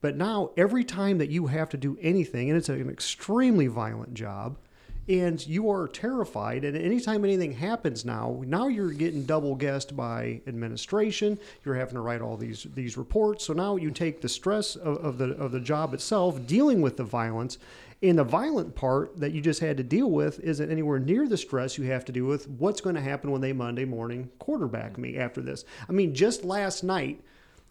But 0.02 0.18
now, 0.18 0.52
every 0.58 0.84
time 0.84 1.18
that 1.20 1.30
you 1.30 1.48
have 1.48 1.70
to 1.70 1.78
do 1.78 1.98
anything, 2.02 2.50
and 2.50 2.58
it's 2.58 2.68
an 2.68 2.90
extremely 2.90 3.68
violent 3.68 4.14
job, 4.14 4.58
and 5.08 5.46
you 5.46 5.70
are 5.70 5.88
terrified. 5.88 6.64
And 6.64 6.78
anytime 6.78 7.26
anything 7.26 7.52
happens 7.52 8.06
now, 8.06 8.42
now 8.46 8.68
you're 8.68 8.92
getting 8.92 9.24
double 9.24 9.56
guessed 9.56 9.96
by 9.96 10.42
administration. 10.48 11.38
You're 11.66 11.76
having 11.76 11.96
to 11.96 12.02
write 12.02 12.22
all 12.22 12.38
these 12.38 12.66
these 12.74 12.98
reports. 12.98 13.46
So 13.46 13.54
now 13.54 13.76
you 13.76 13.92
take 13.92 14.22
the 14.22 14.30
stress 14.30 14.76
of, 14.76 14.98
of 14.98 15.18
the 15.18 15.32
of 15.36 15.52
the 15.52 15.60
job 15.60 15.94
itself, 15.94 16.46
dealing 16.48 16.82
with 16.82 16.98
the 16.98 17.04
violence. 17.04 17.58
And 18.02 18.20
the 18.20 18.24
violent 18.26 18.76
part 18.76 19.18
that 19.22 19.32
you 19.32 19.40
just 19.40 19.62
had 19.62 19.78
to 19.78 19.84
deal 19.84 20.12
with 20.12 20.42
isn't 20.42 20.70
anywhere 20.70 21.00
near 21.00 21.26
the 21.26 21.38
stress 21.38 21.78
you 21.78 21.86
have 21.86 22.04
to 22.06 22.12
deal 22.12 22.26
with 22.26 22.50
what's 22.50 22.82
going 22.82 22.96
to 22.96 23.02
happen 23.02 23.32
when 23.32 23.40
they 23.40 23.54
Monday 23.54 23.86
morning 23.86 24.30
quarterback 24.40 24.98
me 24.98 25.18
after 25.18 25.42
this. 25.42 25.64
I 25.88 25.94
mean, 25.94 26.14
just 26.14 26.44
last 26.44 26.84
night, 26.84 27.22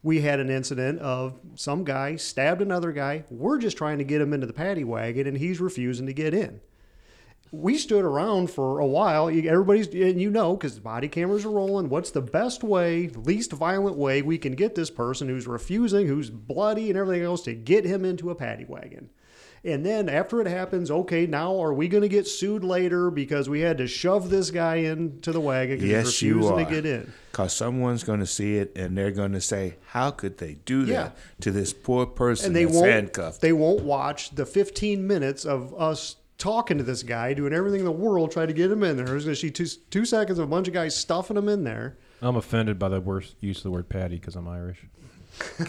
we 0.02 0.22
had 0.22 0.40
an 0.40 0.48
incident 0.48 1.00
of 1.00 1.38
some 1.54 1.84
guy 1.84 2.16
stabbed 2.16 2.62
another 2.62 2.92
guy. 2.92 3.24
We're 3.28 3.58
just 3.58 3.76
trying 3.76 3.98
to 3.98 4.04
get 4.04 4.22
him 4.22 4.32
into 4.32 4.46
the 4.46 4.54
paddy 4.54 4.84
wagon, 4.84 5.26
and 5.26 5.36
he's 5.36 5.60
refusing 5.60 6.06
to 6.06 6.14
get 6.14 6.32
in 6.32 6.62
we 7.52 7.76
stood 7.76 8.04
around 8.04 8.50
for 8.50 8.80
a 8.80 8.86
while. 8.86 9.28
Everybody's, 9.28 9.86
and 9.88 10.20
you 10.20 10.30
know, 10.30 10.56
because 10.56 10.78
body 10.78 11.06
cameras 11.06 11.44
are 11.44 11.50
rolling. 11.50 11.90
What's 11.90 12.10
the 12.10 12.22
best 12.22 12.64
way, 12.64 13.08
least 13.08 13.52
violent 13.52 13.96
way 13.96 14.22
we 14.22 14.38
can 14.38 14.54
get 14.54 14.74
this 14.74 14.90
person 14.90 15.28
who's 15.28 15.46
refusing, 15.46 16.08
who's 16.08 16.30
bloody 16.30 16.88
and 16.88 16.98
everything 16.98 17.22
else, 17.22 17.42
to 17.42 17.54
get 17.54 17.84
him 17.84 18.06
into 18.06 18.30
a 18.30 18.34
paddy 18.34 18.64
wagon? 18.64 19.10
And 19.64 19.86
then 19.86 20.08
after 20.08 20.40
it 20.40 20.48
happens, 20.48 20.90
okay, 20.90 21.26
now 21.26 21.62
are 21.62 21.72
we 21.72 21.86
going 21.86 22.02
to 22.02 22.08
get 22.08 22.26
sued 22.26 22.64
later 22.64 23.10
because 23.12 23.48
we 23.48 23.60
had 23.60 23.78
to 23.78 23.86
shove 23.86 24.28
this 24.28 24.50
guy 24.50 24.76
into 24.76 25.30
the 25.30 25.38
wagon 25.38 25.76
because 25.76 25.88
yes, 25.88 26.18
he's 26.18 26.32
refusing 26.32 26.42
you 26.42 26.56
are. 26.56 26.64
to 26.64 26.70
get 26.74 26.86
in? 26.86 27.12
Because 27.30 27.52
someone's 27.52 28.02
going 28.02 28.18
to 28.18 28.26
see 28.26 28.56
it 28.56 28.72
and 28.76 28.98
they're 28.98 29.12
going 29.12 29.32
to 29.32 29.40
say, 29.40 29.76
"How 29.88 30.10
could 30.10 30.38
they 30.38 30.54
do 30.64 30.84
that 30.86 31.16
to 31.42 31.52
this 31.52 31.72
poor 31.72 32.06
person 32.06 32.46
And 32.46 32.56
they 32.56 32.66
won't. 32.66 32.86
handcuffed?" 32.86 33.40
They 33.40 33.52
won't 33.52 33.84
watch 33.84 34.34
the 34.34 34.46
15 34.46 35.06
minutes 35.06 35.44
of 35.44 35.72
us 35.80 36.16
talking 36.42 36.76
to 36.76 36.82
this 36.84 37.04
guy, 37.04 37.32
doing 37.34 37.52
everything 37.52 37.78
in 37.78 37.84
the 37.86 37.92
world, 37.92 38.32
trying 38.32 38.48
to 38.48 38.52
get 38.52 38.68
him 38.70 38.82
in 38.82 38.96
there. 38.96 39.06
There's 39.06 39.24
going 39.24 39.36
to 39.36 39.40
see 39.40 39.50
two, 39.50 39.66
two 39.90 40.04
seconds 40.04 40.40
of 40.40 40.44
a 40.44 40.50
bunch 40.50 40.66
of 40.66 40.74
guys 40.74 40.96
stuffing 40.96 41.36
him 41.36 41.48
in 41.48 41.62
there. 41.62 41.96
I'm 42.20 42.34
offended 42.34 42.78
by 42.80 42.88
the 42.88 43.00
worst 43.00 43.36
use 43.40 43.58
of 43.58 43.62
the 43.62 43.70
word 43.70 43.88
paddy 43.88 44.16
because 44.16 44.34
I'm 44.34 44.48
Irish. 44.48 44.78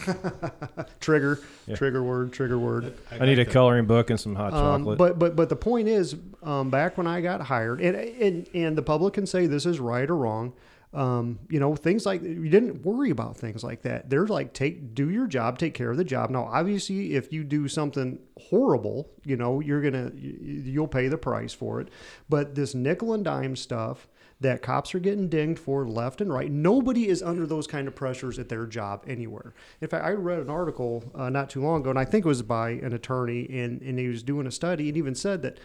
Trigger, 1.00 1.40
Yeah. 1.66 1.76
trigger 1.76 2.02
word, 2.02 2.32
trigger 2.32 2.58
word. 2.58 2.92
I, 3.10 3.24
need 3.24 3.38
a 3.38 3.44
coloring 3.44 3.86
book 3.86 4.10
and 4.10 4.18
some 4.20 4.34
hot 4.34 4.52
Um, 4.52 4.82
chocolate. 4.82 4.98
but 4.98 5.18
but 5.18 5.36
but 5.36 5.48
the 5.48 5.56
point 5.56 5.88
is, 5.88 6.16
um, 6.42 6.70
back 6.70 6.98
when 6.98 7.06
I 7.06 7.20
got 7.20 7.40
hired, 7.40 7.80
and 7.80 7.96
and 7.96 8.48
and 8.52 8.76
the 8.76 8.82
public 8.82 9.14
can 9.14 9.26
say 9.26 9.46
this 9.46 9.64
is 9.64 9.80
right 9.80 10.08
or 10.10 10.16
wrong. 10.16 10.52
Um, 10.94 11.40
you 11.50 11.58
know, 11.58 11.74
things 11.74 12.06
like 12.06 12.22
you 12.22 12.48
didn't 12.48 12.82
worry 12.84 13.10
about 13.10 13.36
things 13.36 13.64
like 13.64 13.82
that. 13.82 14.08
They're 14.10 14.26
like 14.28 14.52
take 14.52 14.94
do 14.94 15.10
your 15.10 15.26
job, 15.26 15.58
take 15.58 15.74
care 15.74 15.90
of 15.90 15.96
the 15.96 16.04
job. 16.04 16.30
Now, 16.30 16.44
obviously, 16.44 17.14
if 17.14 17.32
you 17.32 17.42
do 17.44 17.66
something 17.68 18.18
horrible, 18.38 19.10
you 19.24 19.36
know, 19.36 19.60
you're 19.60 19.82
gonna 19.82 20.12
you- 20.14 20.62
you'll 20.64 20.88
pay 20.88 21.08
the 21.08 21.18
price 21.18 21.52
for 21.52 21.80
it. 21.80 21.88
But 22.28 22.54
this 22.54 22.74
nickel 22.74 23.12
and 23.12 23.24
dime 23.24 23.56
stuff. 23.56 24.08
that 24.40 24.60
cops 24.62 24.94
are 24.94 24.98
getting 24.98 25.28
dinged 25.28 25.58
for 25.60 25.86
left 25.88 26.20
and 26.20 26.30
right. 26.30 26.50
Nobody 26.50 27.08
is 27.08 27.22
under 27.22 27.46
those 27.46 27.66
kind 27.68 27.86
of 27.88 27.94
pressures 27.94 28.38
at 28.38 28.48
their 28.48 28.66
job 28.66 29.02
anywhere. 29.06 29.54
In 29.80 29.88
fact, 29.88 30.04
I 30.04 30.10
read 30.10 30.40
an 30.40 30.50
article 30.50 31.04
uh, 31.14 31.30
not 31.30 31.48
too 31.48 31.62
long 31.62 31.80
ago, 31.80 31.90
and 31.90 31.98
I 31.98 32.04
think 32.04 32.26
it 32.26 32.28
was 32.28 32.42
by 32.42 32.70
an 32.70 32.92
attorney, 32.92 33.48
and, 33.48 33.80
and 33.80 33.98
he 33.98 34.08
was 34.08 34.22
doing 34.24 34.46
a 34.46 34.50
study 34.50 34.88
and 34.88 34.98
even 34.98 35.14
said 35.14 35.40
that, 35.42 35.60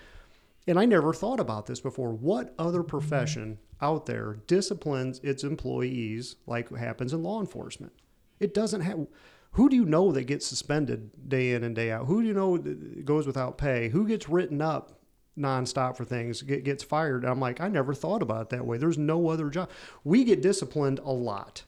and 0.70 0.80
I 0.80 0.86
never 0.86 1.14
thought 1.14 1.40
about 1.40 1.66
this 1.66 1.80
before. 1.80 2.14
What 2.14 2.54
other 2.60 2.84
profession 2.84 3.58
out 3.82 4.06
there 4.06 4.38
disciplines 4.46 5.20
its 5.24 5.44
employees 5.44 6.36
like 6.46 6.70
happens 6.76 7.12
in 7.12 7.24
law 7.24 7.40
enforcement? 7.40 7.92
It 8.40 8.54
doesn't 8.54 8.82
have. 8.82 9.08
Who 9.54 9.68
do 9.68 9.76
you 9.76 9.84
know 9.84 10.12
that 10.12 10.26
gets 10.26 10.46
suspended 10.46 11.28
day 11.28 11.54
in 11.54 11.64
and 11.64 11.76
day 11.76 11.90
out? 11.90 12.06
Who 12.06 12.22
do 12.22 12.28
you 12.28 12.36
know 12.36 12.58
goes 13.04 13.26
without 13.26 13.58
pay? 13.58 13.90
Who 13.90 14.08
gets 14.08 14.30
written 14.30 14.62
up 14.62 15.00
nonstop 15.36 15.98
for 15.98 16.06
things, 16.06 16.44
get, 16.44 16.64
gets 16.64 16.84
fired? 16.84 17.26
I'm 17.26 17.40
like, 17.40 17.60
I 17.60 17.68
never 17.68 17.96
thought 17.96 18.22
about 18.22 18.44
it 18.44 18.50
that 18.50 18.66
way. 18.66 18.78
There's 18.78 19.00
no 19.00 19.30
other 19.30 19.50
job. 19.50 19.72
We 20.04 20.24
get 20.24 20.44
disciplined 20.44 21.00
a 21.00 21.12
lot. 21.12 21.64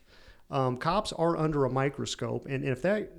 Um, 0.52 0.78
cops 0.78 1.12
are 1.14 1.36
under 1.36 1.66
a 1.66 1.72
microscope, 1.72 2.46
and 2.48 2.64
if 2.64 2.84
that 2.84 3.12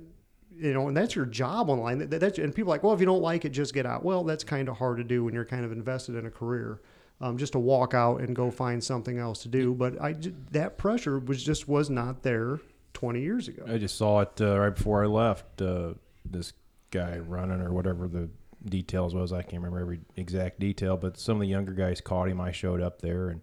you 0.57 0.73
know, 0.73 0.87
and 0.87 0.95
that's 0.95 1.15
your 1.15 1.25
job 1.25 1.69
online. 1.69 1.99
That, 1.99 2.19
that's, 2.19 2.37
and 2.37 2.53
people 2.53 2.71
are 2.71 2.75
like, 2.75 2.83
well, 2.83 2.93
if 2.93 2.99
you 2.99 3.05
don't 3.05 3.21
like 3.21 3.45
it, 3.45 3.49
just 3.49 3.73
get 3.73 3.85
out. 3.85 4.03
Well, 4.03 4.23
that's 4.23 4.43
kind 4.43 4.69
of 4.69 4.77
hard 4.77 4.97
to 4.97 5.03
do 5.03 5.23
when 5.23 5.33
you're 5.33 5.45
kind 5.45 5.65
of 5.65 5.71
invested 5.71 6.15
in 6.15 6.25
a 6.25 6.31
career. 6.31 6.81
Um, 7.21 7.37
just 7.37 7.53
to 7.53 7.59
walk 7.59 7.93
out 7.93 8.19
and 8.19 8.35
go 8.35 8.51
find 8.51 8.83
something 8.83 9.17
else 9.17 9.43
to 9.43 9.47
do, 9.47 9.73
but 9.73 10.01
I 10.01 10.15
that 10.51 10.77
pressure 10.77 11.19
was 11.19 11.41
just 11.41 11.69
was 11.69 11.89
not 11.89 12.23
there 12.23 12.59
20 12.93 13.21
years 13.21 13.47
ago. 13.47 13.63
I 13.67 13.77
just 13.77 13.95
saw 13.95 14.21
it 14.21 14.41
uh, 14.41 14.59
right 14.59 14.75
before 14.75 15.03
I 15.03 15.07
left. 15.07 15.61
Uh, 15.61 15.93
this 16.25 16.51
guy 16.91 17.19
running 17.19 17.61
or 17.61 17.71
whatever 17.71 18.07
the 18.07 18.29
details 18.65 19.13
was. 19.15 19.31
I 19.31 19.41
can't 19.41 19.61
remember 19.61 19.79
every 19.79 20.01
exact 20.17 20.59
detail, 20.59 20.97
but 20.97 21.17
some 21.17 21.37
of 21.37 21.41
the 21.41 21.47
younger 21.47 21.73
guys 21.73 22.01
caught 22.01 22.27
him. 22.27 22.41
I 22.41 22.51
showed 22.51 22.81
up 22.81 23.01
there 23.01 23.29
and 23.29 23.41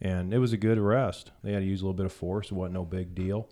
and 0.00 0.32
it 0.32 0.38
was 0.38 0.52
a 0.52 0.56
good 0.56 0.78
arrest. 0.78 1.32
They 1.42 1.52
had 1.52 1.60
to 1.60 1.66
use 1.66 1.80
a 1.80 1.84
little 1.84 1.94
bit 1.94 2.06
of 2.06 2.12
force. 2.12 2.50
It 2.50 2.54
wasn't 2.54 2.74
no 2.74 2.84
big 2.84 3.14
deal. 3.14 3.48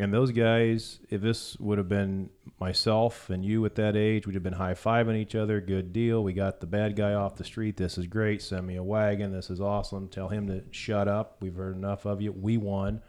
And 0.00 0.14
those 0.14 0.30
guys, 0.30 0.98
if 1.10 1.20
this 1.20 1.58
would 1.58 1.76
have 1.76 1.90
been 1.90 2.30
myself 2.58 3.28
and 3.28 3.44
you 3.44 3.66
at 3.66 3.74
that 3.74 3.96
age, 3.96 4.26
we'd 4.26 4.32
have 4.32 4.42
been 4.42 4.54
high 4.54 4.72
fiving 4.72 5.14
each 5.14 5.34
other. 5.34 5.60
Good 5.60 5.92
deal. 5.92 6.24
We 6.24 6.32
got 6.32 6.58
the 6.60 6.66
bad 6.66 6.96
guy 6.96 7.12
off 7.12 7.36
the 7.36 7.44
street. 7.44 7.76
This 7.76 7.98
is 7.98 8.06
great. 8.06 8.40
Send 8.40 8.66
me 8.66 8.76
a 8.76 8.82
wagon. 8.82 9.30
This 9.30 9.50
is 9.50 9.60
awesome. 9.60 10.08
Tell 10.08 10.30
him 10.30 10.46
to 10.46 10.64
shut 10.70 11.06
up. 11.06 11.36
We've 11.42 11.54
heard 11.54 11.76
enough 11.76 12.06
of 12.06 12.22
you. 12.22 12.32
We 12.32 12.56
won. 12.56 13.02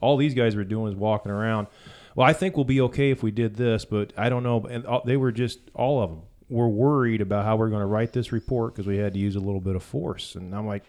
All 0.00 0.16
these 0.16 0.32
guys 0.32 0.56
were 0.56 0.64
doing 0.64 0.90
is 0.90 0.96
walking 0.96 1.30
around. 1.30 1.66
Well, 2.16 2.26
I 2.26 2.32
think 2.32 2.56
we'll 2.56 2.64
be 2.64 2.80
okay 2.80 3.10
if 3.10 3.22
we 3.22 3.30
did 3.30 3.56
this, 3.56 3.84
but 3.84 4.14
I 4.16 4.30
don't 4.30 4.42
know. 4.42 4.64
And 4.64 4.86
they 5.04 5.18
were 5.18 5.30
just 5.30 5.58
all 5.74 6.02
of 6.02 6.08
them 6.08 6.22
were 6.48 6.70
worried 6.70 7.20
about 7.20 7.44
how 7.44 7.56
we're 7.56 7.68
going 7.68 7.80
to 7.80 7.86
write 7.86 8.14
this 8.14 8.32
report 8.32 8.74
because 8.74 8.86
we 8.86 8.96
had 8.96 9.12
to 9.12 9.18
use 9.18 9.36
a 9.36 9.40
little 9.40 9.60
bit 9.60 9.76
of 9.76 9.82
force. 9.82 10.36
And 10.36 10.54
I'm 10.54 10.66
like, 10.66 10.84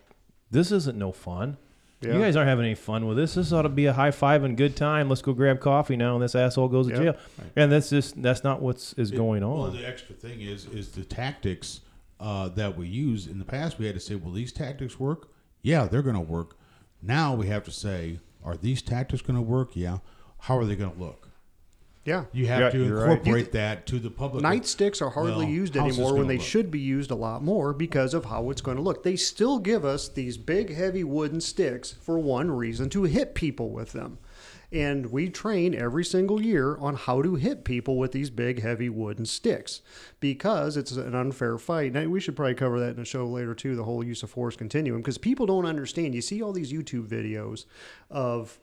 this 0.50 0.72
isn't 0.72 0.98
no 0.98 1.12
fun. 1.12 1.58
Yeah. 2.02 2.14
You 2.14 2.20
guys 2.20 2.36
aren't 2.36 2.50
having 2.50 2.66
any 2.66 2.76
fun 2.76 3.08
with 3.08 3.18
this. 3.18 3.34
This 3.36 3.52
ought 3.52 3.64
to 3.64 3.70
be 3.70 3.86
a 3.86 3.94
high 3.94 4.12
five 4.12 4.44
and 4.44 4.56
good 4.58 4.76
time. 4.76 5.10
Let's 5.10 5.22
go 5.22 5.34
grab 5.34 5.60
coffee 5.60 5.96
now, 5.96 6.14
and 6.16 6.24
this 6.24 6.36
asshole 6.36 6.68
goes 6.68 6.88
to 6.88 6.94
Yeah. 6.94 7.00
jail. 7.00 7.16
And 7.56 7.72
that's 7.72 7.90
just 7.90 8.22
that's 8.22 8.44
not 8.44 8.62
what's 8.62 8.94
is 8.94 9.12
going 9.12 9.44
on. 9.44 9.58
Well, 9.60 9.72
the 9.72 9.88
extra 9.88 10.14
thing 10.14 10.42
is 10.42 10.66
is 10.66 10.90
the 10.90 11.04
tactics 11.06 11.82
uh, 12.20 12.50
that 12.50 12.78
we 12.78 12.88
use. 12.88 13.28
In 13.28 13.40
the 13.40 13.46
past, 13.46 13.80
we 13.80 13.86
had 13.86 13.96
to 13.96 14.02
say, 14.02 14.16
"Well, 14.16 14.34
these 14.34 14.52
tactics 14.54 15.00
work. 15.00 15.30
Yeah, 15.64 15.86
they're 15.88 16.02
going 16.04 16.16
to 16.16 16.22
work." 16.22 16.58
Now 17.02 17.34
we 17.34 17.48
have 17.48 17.64
to 17.64 17.72
say, 17.72 18.20
"Are 18.44 18.56
these 18.58 18.82
tactics 18.82 19.22
going 19.22 19.36
to 19.38 19.42
work? 19.42 19.76
Yeah. 19.76 20.00
How 20.40 20.58
are 20.58 20.66
they 20.66 20.76
going 20.76 20.94
to 20.94 21.00
look?" 21.00 21.30
Yeah. 22.06 22.26
You 22.32 22.46
have 22.48 22.60
Yeah, 22.60 22.70
to 22.70 22.86
you're 22.86 22.96
right. 22.98 23.12
incorporate 23.18 23.52
that 23.54 23.88
to 23.88 23.98
the 24.00 24.12
public. 24.12 24.44
Nightsticks 24.44 25.02
are 25.02 25.10
hardly 25.10 25.46
Well, 25.46 25.54
used 25.54 25.76
anymore 25.76 26.16
when 26.16 26.28
they 26.28 26.38
look? 26.38 26.46
should 26.46 26.70
be 26.70 26.80
used 26.80 27.10
a 27.10 27.16
lot 27.16 27.44
more 27.44 27.74
because 27.74 28.14
of 28.14 28.26
how 28.26 28.52
it's 28.52 28.62
going 28.62 28.78
to 28.78 28.84
look. 28.84 29.04
They 29.04 29.16
still 29.16 29.58
give 29.58 29.84
us 29.84 30.08
these 30.08 30.38
big, 30.38 30.74
heavy 30.74 31.04
wooden 31.04 31.42
sticks 31.42 31.92
for 31.94 32.20
one 32.20 32.52
reason 32.52 32.90
to 32.92 33.04
hit 33.04 33.34
people 33.34 33.72
with 33.72 33.92
them. 33.94 34.20
And 34.72 35.12
we 35.12 35.30
train 35.30 35.74
every 35.74 36.04
single 36.04 36.42
year 36.42 36.76
on 36.78 36.96
how 36.96 37.22
to 37.22 37.36
hit 37.36 37.64
people 37.64 37.98
with 37.98 38.12
these 38.12 38.30
big, 38.30 38.62
heavy 38.62 38.90
wooden 38.90 39.26
sticks 39.26 39.82
because 40.20 40.76
it's 40.76 40.92
an 40.92 41.16
unfair 41.16 41.58
fight. 41.58 41.94
Now, 41.94 42.06
we 42.06 42.20
should 42.20 42.36
probably 42.36 42.56
cover 42.56 42.80
that 42.82 42.96
in 42.96 43.00
a 43.02 43.06
show 43.06 43.26
later, 43.26 43.56
too 43.56 43.76
the 43.76 43.84
whole 43.84 44.04
use 44.04 44.22
of 44.22 44.30
force 44.32 44.56
continuum 44.56 45.02
because 45.02 45.18
people 45.18 45.46
don't 45.46 45.66
understand. 45.66 46.14
You 46.14 46.22
see 46.22 46.42
all 46.42 46.52
these 46.52 46.74
YouTube 46.74 47.08
videos 47.08 47.66
of 48.10 48.60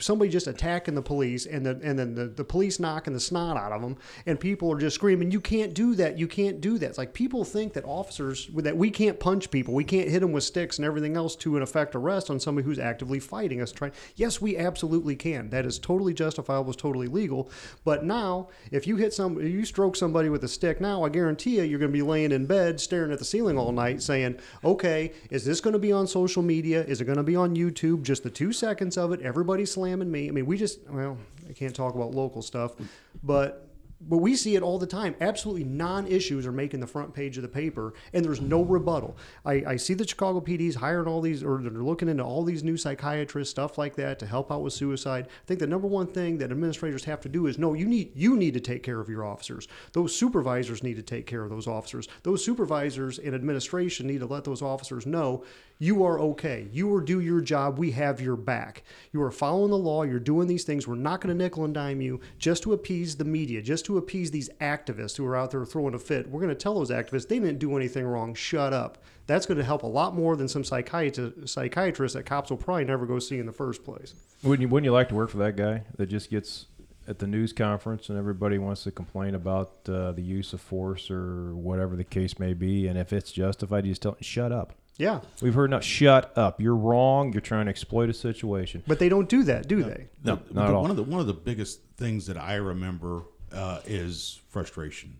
somebody 0.00 0.30
just 0.30 0.46
attacking 0.46 0.94
the 0.94 1.02
police 1.02 1.46
and 1.46 1.64
the, 1.64 1.80
and 1.82 1.98
then 1.98 2.14
the, 2.14 2.26
the 2.26 2.44
police 2.44 2.78
knocking 2.78 3.12
the 3.12 3.20
snot 3.20 3.56
out 3.56 3.72
of 3.72 3.80
them 3.82 3.96
and 4.26 4.38
people 4.38 4.72
are 4.72 4.78
just 4.78 4.94
screaming 4.94 5.30
you 5.30 5.40
can't 5.40 5.74
do 5.74 5.94
that. 5.94 6.18
You 6.18 6.28
can't 6.28 6.60
do 6.60 6.78
that. 6.78 6.86
It's 6.86 6.98
like 6.98 7.12
people 7.12 7.44
think 7.44 7.72
that 7.74 7.84
officers 7.84 8.48
that 8.54 8.76
we 8.76 8.90
can't 8.90 9.18
punch 9.18 9.50
people. 9.50 9.74
We 9.74 9.84
can't 9.84 10.08
hit 10.08 10.20
them 10.20 10.32
with 10.32 10.44
sticks 10.44 10.78
and 10.78 10.84
everything 10.84 11.16
else 11.16 11.36
to 11.36 11.56
an 11.56 11.62
effect 11.62 11.94
arrest 11.94 12.30
on 12.30 12.40
somebody 12.40 12.64
who's 12.64 12.78
actively 12.78 13.20
fighting 13.20 13.60
us 13.60 13.72
trying 13.72 13.92
yes 14.16 14.40
we 14.40 14.56
absolutely 14.56 15.16
can. 15.16 15.50
That 15.50 15.66
is 15.66 15.78
totally 15.78 16.14
justifiable. 16.14 16.70
Is 16.70 16.76
totally 16.76 17.08
legal. 17.08 17.50
But 17.84 18.04
now 18.04 18.48
if 18.70 18.86
you 18.86 18.96
hit 18.96 19.12
some 19.12 19.40
you 19.40 19.64
stroke 19.64 19.96
somebody 19.96 20.28
with 20.28 20.44
a 20.44 20.48
stick 20.48 20.80
now 20.80 21.04
i 21.04 21.08
guarantee 21.08 21.56
you 21.56 21.62
you're 21.62 21.78
going 21.78 21.90
to 21.90 21.96
be 21.96 22.02
laying 22.02 22.32
in 22.32 22.46
bed 22.46 22.80
staring 22.80 23.12
at 23.12 23.18
the 23.18 23.24
ceiling 23.24 23.58
all 23.58 23.72
night 23.72 24.02
saying 24.02 24.38
okay 24.64 25.12
is 25.30 25.44
this 25.44 25.60
going 25.60 25.72
to 25.72 25.78
be 25.78 25.92
on 25.92 26.06
social 26.06 26.42
media? 26.42 26.84
Is 26.84 27.00
it 27.00 27.04
going 27.04 27.16
to 27.16 27.22
be 27.22 27.36
on 27.36 27.56
youtube? 27.56 28.02
Just 28.02 28.22
the 28.22 28.30
two 28.30 28.52
seconds 28.52 28.96
of 28.96 29.12
it 29.12 29.20
everybody 29.22 29.64
slamming 29.76 30.10
me 30.10 30.28
i 30.28 30.30
mean 30.30 30.46
we 30.46 30.56
just 30.56 30.80
well 30.88 31.18
i 31.48 31.52
can't 31.52 31.76
talk 31.76 31.94
about 31.94 32.12
local 32.12 32.40
stuff 32.40 32.76
mm. 32.78 32.86
but 33.22 33.66
but 34.00 34.18
we 34.18 34.36
see 34.36 34.56
it 34.56 34.62
all 34.62 34.78
the 34.78 34.86
time. 34.86 35.14
Absolutely 35.20 35.64
non-issues 35.64 36.46
are 36.46 36.52
making 36.52 36.80
the 36.80 36.86
front 36.86 37.14
page 37.14 37.38
of 37.38 37.42
the 37.42 37.48
paper, 37.48 37.94
and 38.12 38.24
there's 38.24 38.40
no 38.40 38.62
rebuttal. 38.62 39.16
I, 39.44 39.64
I 39.66 39.76
see 39.76 39.94
the 39.94 40.06
Chicago 40.06 40.40
PD's 40.40 40.74
hiring 40.74 41.08
all 41.08 41.20
these, 41.20 41.42
or 41.42 41.60
they're 41.62 41.70
looking 41.70 42.08
into 42.08 42.22
all 42.22 42.44
these 42.44 42.62
new 42.62 42.76
psychiatrists, 42.76 43.50
stuff 43.50 43.78
like 43.78 43.96
that, 43.96 44.18
to 44.18 44.26
help 44.26 44.52
out 44.52 44.62
with 44.62 44.74
suicide. 44.74 45.28
I 45.28 45.46
think 45.46 45.60
the 45.60 45.66
number 45.66 45.88
one 45.88 46.06
thing 46.06 46.38
that 46.38 46.50
administrators 46.50 47.04
have 47.04 47.20
to 47.22 47.28
do 47.28 47.46
is 47.46 47.58
no, 47.58 47.72
you 47.72 47.86
need 47.86 48.12
you 48.14 48.36
need 48.36 48.54
to 48.54 48.60
take 48.60 48.82
care 48.82 49.00
of 49.00 49.08
your 49.08 49.24
officers. 49.24 49.66
Those 49.92 50.14
supervisors 50.14 50.82
need 50.82 50.96
to 50.96 51.02
take 51.02 51.26
care 51.26 51.42
of 51.42 51.50
those 51.50 51.66
officers. 51.66 52.08
Those 52.22 52.44
supervisors 52.44 53.18
and 53.18 53.34
administration 53.34 54.06
need 54.06 54.20
to 54.20 54.26
let 54.26 54.44
those 54.44 54.62
officers 54.62 55.06
know 55.06 55.44
you 55.78 56.04
are 56.04 56.18
okay. 56.18 56.68
You 56.72 56.94
are 56.94 57.00
do 57.00 57.20
your 57.20 57.40
job. 57.40 57.78
We 57.78 57.90
have 57.92 58.20
your 58.20 58.36
back. 58.36 58.82
You 59.12 59.22
are 59.22 59.30
following 59.30 59.70
the 59.70 59.76
law. 59.76 60.04
You're 60.04 60.18
doing 60.18 60.48
these 60.48 60.64
things. 60.64 60.88
We're 60.88 60.94
not 60.94 61.20
going 61.20 61.36
to 61.36 61.42
nickel 61.42 61.64
and 61.64 61.74
dime 61.74 62.00
you 62.00 62.20
just 62.38 62.62
to 62.62 62.72
appease 62.72 63.16
the 63.16 63.24
media, 63.24 63.60
just 63.60 63.84
to 63.86 63.98
appease 63.98 64.30
these 64.30 64.48
activists 64.60 65.16
who 65.16 65.26
are 65.26 65.36
out 65.36 65.50
there 65.50 65.64
throwing 65.64 65.94
a 65.94 65.98
fit. 65.98 66.28
We're 66.28 66.40
going 66.40 66.54
to 66.54 66.54
tell 66.54 66.74
those 66.74 66.90
activists 66.90 67.28
they 67.28 67.38
didn't 67.38 67.58
do 67.58 67.76
anything 67.76 68.06
wrong. 68.06 68.34
Shut 68.34 68.72
up. 68.72 68.98
That's 69.26 69.44
going 69.44 69.58
to 69.58 69.64
help 69.64 69.82
a 69.82 69.88
lot 69.88 70.14
more 70.14 70.36
than 70.36 70.48
some 70.48 70.64
psychiatrist, 70.64 71.48
psychiatrists 71.48 72.14
that 72.16 72.24
cops 72.24 72.50
will 72.50 72.56
probably 72.56 72.84
never 72.84 73.06
go 73.06 73.18
see 73.18 73.38
in 73.38 73.46
the 73.46 73.52
first 73.52 73.84
place. 73.84 74.14
Wouldn't 74.42 74.62
you, 74.62 74.68
wouldn't 74.68 74.84
you 74.84 74.92
like 74.92 75.08
to 75.08 75.14
work 75.14 75.30
for 75.30 75.38
that 75.38 75.56
guy 75.56 75.82
that 75.96 76.06
just 76.06 76.30
gets 76.30 76.66
at 77.08 77.18
the 77.18 77.26
news 77.26 77.52
conference 77.52 78.08
and 78.08 78.18
everybody 78.18 78.58
wants 78.58 78.82
to 78.84 78.90
complain 78.90 79.34
about 79.34 79.72
uh, 79.88 80.12
the 80.12 80.22
use 80.22 80.52
of 80.52 80.60
force 80.60 81.10
or 81.10 81.54
whatever 81.54 81.96
the 81.96 82.04
case 82.04 82.38
may 82.38 82.52
be, 82.52 82.86
and 82.86 82.98
if 82.98 83.12
it's 83.12 83.32
justified, 83.32 83.84
you 83.84 83.92
just 83.92 84.02
tell 84.02 84.16
shut 84.20 84.52
up. 84.52 84.74
Yeah, 84.98 85.20
We've 85.42 85.52
heard 85.54 85.66
enough. 85.70 85.84
Shut 85.84 86.36
up. 86.38 86.60
You're 86.60 86.74
wrong. 86.76 87.32
You're 87.34 87.42
trying 87.42 87.66
to 87.66 87.70
exploit 87.70 88.08
a 88.08 88.14
situation. 88.14 88.82
but 88.86 88.98
they 88.98 89.08
don't 89.10 89.28
do 89.28 89.42
that, 89.44 89.68
do 89.68 89.82
they? 89.82 90.08
No, 90.24 90.36
The- 90.36 90.54
not 90.54 90.54
the- 90.54 90.60
at 90.62 90.74
all. 90.74 90.82
One 90.82 90.90
of 90.90 90.96
the 90.96 91.02
one 91.02 91.20
of 91.20 91.26
the 91.26 91.34
biggest 91.34 91.80
things 91.96 92.26
that 92.26 92.38
I 92.38 92.54
remember 92.54 93.22
uh, 93.52 93.80
is 93.86 94.40
frustration. 94.48 95.18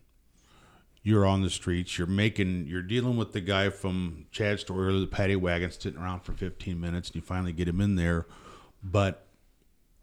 You're 1.03 1.25
on 1.27 1.43
the 1.43 1.51
streets. 1.51 1.99
You're 1.99 2.07
making. 2.09 2.67
You're 2.67 2.83
dealing 2.83 3.17
with 3.17 3.33
the 3.33 3.41
guy 3.41 3.69
from 3.71 4.27
Chad's 4.33 4.63
story 4.63 4.93
or 4.95 4.99
the 4.99 5.07
paddy 5.07 5.37
wagon 5.37 5.71
sitting 5.71 6.01
around 6.01 6.21
for 6.25 6.33
15 6.33 6.81
minutes, 6.81 7.09
and 7.11 7.17
you 7.17 7.21
finally 7.23 7.53
get 7.53 7.69
him 7.69 7.81
in 7.81 7.95
there. 7.95 8.27
But 8.83 9.27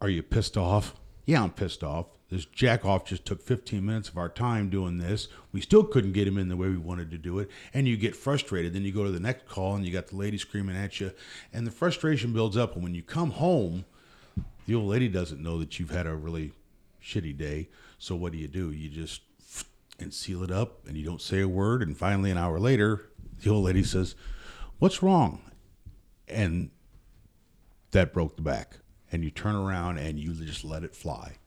are 0.00 0.08
you 0.08 0.22
pissed 0.22 0.56
off? 0.56 0.94
Yeah, 1.26 1.42
I'm 1.42 1.50
pissed 1.50 1.82
off. 1.82 2.06
This 2.30 2.44
jack 2.44 2.84
off 2.84 3.04
just 3.04 3.24
took 3.24 3.40
15 3.40 3.84
minutes 3.84 4.08
of 4.08 4.18
our 4.18 4.28
time 4.28 4.68
doing 4.68 4.98
this. 4.98 5.28
We 5.52 5.60
still 5.60 5.84
couldn't 5.84 6.12
get 6.12 6.26
him 6.26 6.36
in 6.36 6.48
the 6.48 6.56
way 6.56 6.68
we 6.68 6.76
wanted 6.76 7.10
to 7.12 7.18
do 7.18 7.38
it. 7.38 7.50
And 7.72 7.86
you 7.86 7.96
get 7.96 8.16
frustrated. 8.16 8.74
Then 8.74 8.82
you 8.82 8.92
go 8.92 9.04
to 9.04 9.10
the 9.10 9.20
next 9.20 9.46
call 9.46 9.76
and 9.76 9.86
you 9.86 9.92
got 9.92 10.08
the 10.08 10.16
lady 10.16 10.36
screaming 10.36 10.76
at 10.76 11.00
you. 11.00 11.12
And 11.52 11.66
the 11.66 11.70
frustration 11.70 12.32
builds 12.32 12.56
up. 12.56 12.74
And 12.74 12.82
when 12.82 12.94
you 12.94 13.02
come 13.02 13.30
home, 13.30 13.84
the 14.66 14.74
old 14.74 14.88
lady 14.88 15.08
doesn't 15.08 15.42
know 15.42 15.58
that 15.58 15.78
you've 15.78 15.90
had 15.90 16.06
a 16.06 16.14
really 16.14 16.52
shitty 17.02 17.36
day. 17.36 17.68
So 17.98 18.16
what 18.16 18.32
do 18.32 18.38
you 18.38 18.48
do? 18.48 18.70
You 18.72 18.88
just 18.88 19.22
and 19.98 20.12
seal 20.12 20.42
it 20.42 20.50
up 20.50 20.86
and 20.86 20.96
you 20.96 21.04
don't 21.04 21.22
say 21.22 21.40
a 21.40 21.48
word. 21.48 21.82
And 21.82 21.96
finally, 21.96 22.30
an 22.30 22.38
hour 22.38 22.58
later, 22.58 23.08
the 23.42 23.50
old 23.50 23.64
lady 23.64 23.84
says, 23.84 24.14
What's 24.78 25.02
wrong? 25.02 25.40
And 26.26 26.70
that 27.92 28.12
broke 28.12 28.36
the 28.36 28.42
back. 28.42 28.78
And 29.12 29.22
you 29.22 29.30
turn 29.30 29.54
around 29.54 29.98
and 29.98 30.18
you 30.18 30.32
just 30.34 30.64
let 30.64 30.84
it 30.84 30.94
fly. 30.94 31.38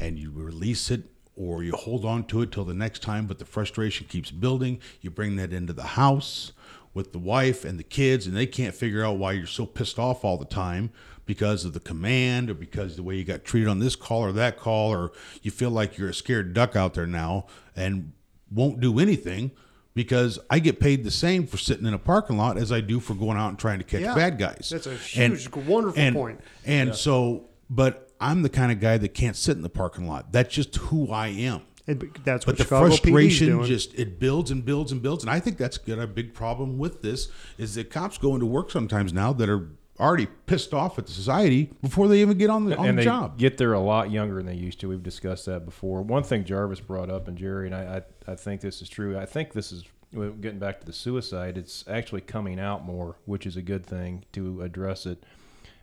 And 0.00 0.18
you 0.18 0.30
release 0.30 0.90
it 0.90 1.04
or 1.36 1.62
you 1.62 1.72
hold 1.72 2.04
on 2.04 2.24
to 2.24 2.42
it 2.42 2.50
till 2.50 2.64
the 2.64 2.74
next 2.74 3.02
time, 3.02 3.26
but 3.26 3.38
the 3.38 3.44
frustration 3.44 4.06
keeps 4.08 4.30
building. 4.30 4.80
You 5.02 5.10
bring 5.10 5.36
that 5.36 5.52
into 5.52 5.72
the 5.72 5.82
house 5.82 6.52
with 6.94 7.12
the 7.12 7.18
wife 7.18 7.64
and 7.64 7.78
the 7.78 7.84
kids, 7.84 8.26
and 8.26 8.34
they 8.34 8.46
can't 8.46 8.74
figure 8.74 9.04
out 9.04 9.18
why 9.18 9.32
you're 9.32 9.46
so 9.46 9.66
pissed 9.66 9.98
off 9.98 10.24
all 10.24 10.38
the 10.38 10.46
time 10.46 10.90
because 11.26 11.66
of 11.66 11.74
the 11.74 11.80
command 11.80 12.48
or 12.48 12.54
because 12.54 12.96
the 12.96 13.02
way 13.02 13.16
you 13.16 13.24
got 13.24 13.44
treated 13.44 13.68
on 13.68 13.80
this 13.80 13.94
call 13.96 14.22
or 14.22 14.32
that 14.32 14.56
call, 14.56 14.90
or 14.90 15.12
you 15.42 15.50
feel 15.50 15.70
like 15.70 15.98
you're 15.98 16.08
a 16.08 16.14
scared 16.14 16.54
duck 16.54 16.74
out 16.74 16.94
there 16.94 17.06
now 17.06 17.44
and 17.76 18.12
won't 18.50 18.80
do 18.80 18.98
anything 18.98 19.50
because 19.96 20.38
I 20.50 20.58
get 20.58 20.78
paid 20.78 21.04
the 21.04 21.10
same 21.10 21.46
for 21.46 21.56
sitting 21.56 21.86
in 21.86 21.94
a 21.94 21.98
parking 21.98 22.36
lot 22.36 22.58
as 22.58 22.70
I 22.70 22.82
do 22.82 23.00
for 23.00 23.14
going 23.14 23.38
out 23.38 23.48
and 23.48 23.58
trying 23.58 23.78
to 23.78 23.84
catch 23.84 24.02
Yeah. 24.02 24.14
bad 24.14 24.38
guys. 24.38 24.68
That's 24.70 24.86
a 24.86 24.94
huge, 24.94 25.48
wonderful 25.48 25.98
and, 26.00 26.14
point. 26.14 26.40
And 26.66 26.94
so, 26.94 27.46
but 27.70 28.10
I'm 28.20 28.42
the 28.42 28.50
kind 28.50 28.70
of 28.70 28.78
guy 28.78 28.98
that 28.98 29.14
can't 29.14 29.36
sit 29.36 29.56
in 29.56 29.62
the 29.62 29.70
parking 29.70 30.06
lot. 30.06 30.32
That's 30.32 30.54
just 30.54 30.76
who 30.76 31.10
I 31.10 31.28
am. 31.28 31.62
And 31.86 31.98
b- 31.98 32.08
that's 32.24 32.44
But 32.44 32.52
what 32.52 32.58
the 32.58 32.64
Chicago 32.64 32.86
frustration 32.88 33.64
just 33.64 33.94
it 33.94 34.20
builds 34.20 34.50
and 34.50 34.64
builds 34.66 34.92
and 34.92 35.00
builds, 35.00 35.24
and 35.24 35.30
I 35.30 35.40
think 35.40 35.56
that's 35.56 35.78
got 35.78 35.98
a 35.98 36.06
big 36.06 36.34
problem 36.34 36.76
with 36.76 37.00
this. 37.00 37.28
Is 37.56 37.76
that 37.76 37.88
cops 37.90 38.18
go 38.18 38.34
into 38.34 38.44
work 38.46 38.70
sometimes 38.70 39.14
now 39.14 39.32
that 39.32 39.48
are 39.48 39.70
already 39.98 40.26
pissed 40.46 40.74
off 40.74 40.98
at 40.98 41.06
the 41.06 41.12
society 41.12 41.70
before 41.82 42.08
they 42.08 42.20
even 42.20 42.36
get 42.36 42.50
on 42.50 42.66
the 42.66 42.76
on 42.76 42.86
and 42.86 42.98
the 42.98 43.02
they 43.02 43.04
job. 43.04 43.38
get 43.38 43.56
there 43.58 43.72
a 43.72 43.80
lot 43.80 44.10
younger 44.10 44.36
than 44.36 44.46
they 44.46 44.54
used 44.54 44.80
to. 44.80 44.88
We've 44.88 45.02
discussed 45.02 45.46
that 45.46 45.64
before. 45.64 46.02
One 46.02 46.22
thing 46.22 46.44
Jarvis 46.44 46.80
brought 46.80 47.10
up, 47.10 47.28
and 47.28 47.36
Jerry, 47.36 47.66
and 47.66 47.74
I, 47.74 48.02
I, 48.26 48.32
I 48.32 48.34
think 48.34 48.60
this 48.60 48.82
is 48.82 48.88
true. 48.88 49.18
I 49.18 49.26
think 49.26 49.52
this 49.52 49.72
is 49.72 49.84
getting 50.12 50.58
back 50.58 50.80
to 50.80 50.86
the 50.86 50.92
suicide. 50.92 51.58
It's 51.58 51.84
actually 51.88 52.20
coming 52.22 52.60
out 52.60 52.84
more, 52.84 53.16
which 53.24 53.46
is 53.46 53.56
a 53.56 53.62
good 53.62 53.86
thing 53.86 54.24
to 54.32 54.62
address 54.62 55.06
it. 55.06 55.24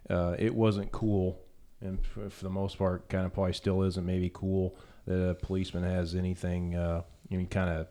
Uh, 0.10 0.36
it 0.38 0.54
wasn't 0.54 0.92
cool, 0.92 1.40
and 1.82 2.06
for, 2.06 2.30
for 2.30 2.44
the 2.44 2.50
most 2.50 2.78
part, 2.78 3.10
kind 3.10 3.26
of 3.26 3.34
probably 3.34 3.54
still 3.54 3.84
isn't 3.84 4.06
maybe 4.06 4.30
cool 4.34 4.76
that 5.06 5.30
a 5.30 5.36
policeman 5.36 5.84
has 5.84 6.16
anything, 6.16 6.76
uh, 6.76 7.02
any 7.32 7.46
kind 7.46 7.70
of 7.70 7.88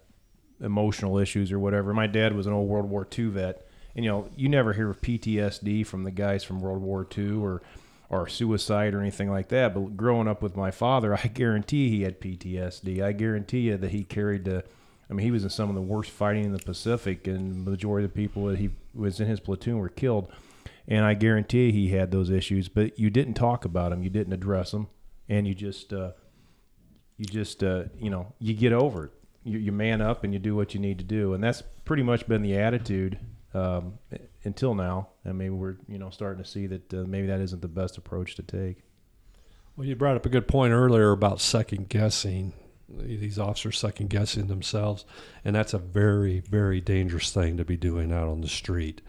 emotional 0.62 1.18
issues 1.18 1.52
or 1.52 1.58
whatever. 1.58 1.92
My 1.92 2.06
dad 2.06 2.35
was 2.35 2.46
an 2.46 2.52
old 2.52 2.68
World 2.68 2.88
War 2.88 3.06
II 3.18 3.26
vet, 3.26 3.66
and 3.94 4.05
you 4.05 4.11
know, 4.11 4.28
you 4.37 4.48
never 4.48 4.72
hear 4.72 4.90
of 4.90 5.00
PTSD 5.00 5.87
from 5.87 6.05
the 6.05 6.11
guys 6.11 6.44
from 6.44 6.61
World 6.61 6.83
War 6.83 7.07
II 7.16 7.33
or 7.35 7.62
or 8.12 8.28
suicide 8.28 8.94
or 8.94 9.00
anything 9.00 9.31
like 9.31 9.48
that. 9.48 9.74
But 9.74 9.96
growing 9.96 10.28
up 10.28 10.42
with 10.42 10.55
my 10.55 10.70
father, 10.70 11.14
I 11.24 11.26
guarantee 11.28 11.88
he 11.88 12.02
had 12.02 12.20
PTSD. 12.20 13.02
I 13.02 13.12
guarantee 13.12 13.61
you 13.61 13.76
that 13.78 13.90
he 13.90 14.05
carried 14.05 14.44
the. 14.44 14.64
I 15.11 15.14
mean, 15.14 15.24
he 15.24 15.31
was 15.31 15.44
in 15.44 15.50
some 15.50 15.68
of 15.68 15.74
the 15.74 15.83
worst 15.83 16.11
fighting 16.11 16.44
in 16.44 16.52
the 16.52 16.59
Pacific, 16.59 17.26
and 17.26 17.66
the 17.66 17.70
majority 17.70 18.05
of 18.05 18.12
the 18.12 18.16
people 18.16 18.46
that 18.46 18.59
he 18.59 18.70
was 18.94 19.20
in 19.20 19.26
his 19.28 19.40
platoon 19.40 19.78
were 19.78 19.90
killed. 19.90 20.31
And 20.88 21.05
I 21.05 21.14
guarantee 21.14 21.70
he 21.70 21.88
had 21.88 22.11
those 22.11 22.31
issues, 22.31 22.68
but 22.68 22.98
you 22.98 23.11
didn't 23.11 23.35
talk 23.35 23.64
about 23.64 23.90
them, 23.90 24.02
you 24.02 24.11
didn't 24.11 24.33
address 24.33 24.70
them, 24.70 24.88
and 25.28 25.46
you 25.46 25.55
just, 25.55 25.92
uh, 25.92 26.12
you 27.18 27.26
just, 27.26 27.62
uh, 27.62 27.85
you 27.98 28.11
know, 28.11 28.33
you 28.38 28.55
get 28.55 28.72
over 28.72 29.07
it. 29.07 29.11
You, 29.44 29.59
you 29.59 29.70
man 29.72 30.00
up 30.00 30.24
and 30.24 30.33
you 30.33 30.38
do 30.38 30.57
what 30.57 30.72
you 30.72 30.81
need 30.81 30.98
to 30.98 31.05
do, 31.05 31.35
and 31.35 31.44
that's 31.44 31.62
pretty 31.85 32.02
much 32.02 32.26
been 32.26 32.42
the 32.42 32.57
attitude 32.57 33.18
um, 33.54 33.98
until 34.44 34.74
now. 34.74 35.08
And 35.24 35.38
maybe 35.38 35.50
we're, 35.50 35.76
you 35.88 35.98
know, 35.98 36.10
starting 36.10 36.42
to 36.42 36.48
see 36.48 36.66
that 36.66 36.94
uh, 36.94 37.04
maybe 37.06 37.26
that 37.26 37.40
isn't 37.40 37.62
the 37.62 37.68
best 37.68 37.98
approach 37.98 38.34
to 38.36 38.42
take. 38.42 38.78
Well, 39.76 39.86
you 39.86 39.96
brought 39.96 40.16
up 40.16 40.26
a 40.26 40.28
good 40.28 40.48
point 40.48 40.72
earlier 40.72 41.12
about 41.12 41.40
second 41.40 41.88
guessing. 41.88 42.52
These 42.88 43.38
officers 43.38 43.78
second 43.78 44.10
guessing 44.10 44.48
themselves, 44.48 45.06
and 45.46 45.56
that's 45.56 45.72
a 45.72 45.78
very, 45.78 46.40
very 46.40 46.78
dangerous 46.82 47.30
thing 47.30 47.56
to 47.56 47.64
be 47.64 47.78
doing 47.78 48.12
out 48.12 48.28
on 48.28 48.42
the 48.42 48.48
street. 48.48 49.00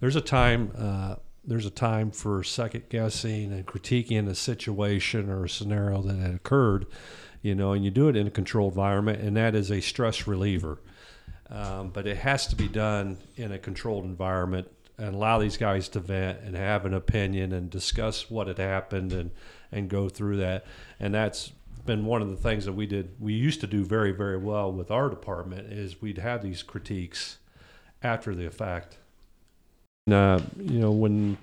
There's 0.00 0.16
a 0.16 0.22
time. 0.22 0.72
Uh, 0.74 1.16
there's 1.44 1.66
a 1.66 1.70
time 1.70 2.10
for 2.10 2.42
second 2.42 2.84
guessing 2.88 3.52
and 3.52 3.66
critiquing 3.66 4.28
a 4.28 4.34
situation 4.34 5.28
or 5.30 5.44
a 5.44 5.48
scenario 5.48 6.02
that 6.02 6.18
had 6.18 6.34
occurred, 6.34 6.86
you 7.42 7.54
know, 7.54 7.72
and 7.72 7.84
you 7.84 7.90
do 7.90 8.08
it 8.08 8.16
in 8.16 8.26
a 8.26 8.30
controlled 8.30 8.72
environment, 8.72 9.20
and 9.20 9.36
that 9.36 9.54
is 9.54 9.70
a 9.70 9.80
stress 9.80 10.26
reliever. 10.26 10.78
Um, 11.50 11.90
but 11.90 12.06
it 12.06 12.18
has 12.18 12.46
to 12.48 12.56
be 12.56 12.68
done 12.68 13.16
in 13.36 13.52
a 13.52 13.58
controlled 13.58 14.04
environment 14.04 14.68
and 14.98 15.14
allow 15.14 15.38
these 15.38 15.56
guys 15.56 15.88
to 15.90 16.00
vent 16.00 16.40
and 16.40 16.56
have 16.56 16.84
an 16.84 16.92
opinion 16.92 17.52
and 17.52 17.70
discuss 17.70 18.30
what 18.30 18.48
had 18.48 18.58
happened 18.58 19.12
and 19.12 19.30
and 19.70 19.88
go 19.88 20.08
through 20.08 20.38
that. 20.38 20.66
And 20.98 21.14
that's 21.14 21.52
been 21.86 22.04
one 22.04 22.20
of 22.20 22.28
the 22.30 22.36
things 22.36 22.64
that 22.64 22.72
we 22.72 22.86
did. 22.86 23.14
We 23.20 23.32
used 23.32 23.60
to 23.60 23.66
do 23.66 23.84
very 23.84 24.12
very 24.12 24.36
well 24.36 24.72
with 24.72 24.90
our 24.90 25.08
department 25.08 25.72
is 25.72 26.02
we'd 26.02 26.18
have 26.18 26.42
these 26.42 26.62
critiques 26.62 27.38
after 28.02 28.34
the 28.34 28.50
fact. 28.50 28.98
Uh, 30.10 30.40
you 30.58 30.80
know 30.80 30.90
when 30.90 31.38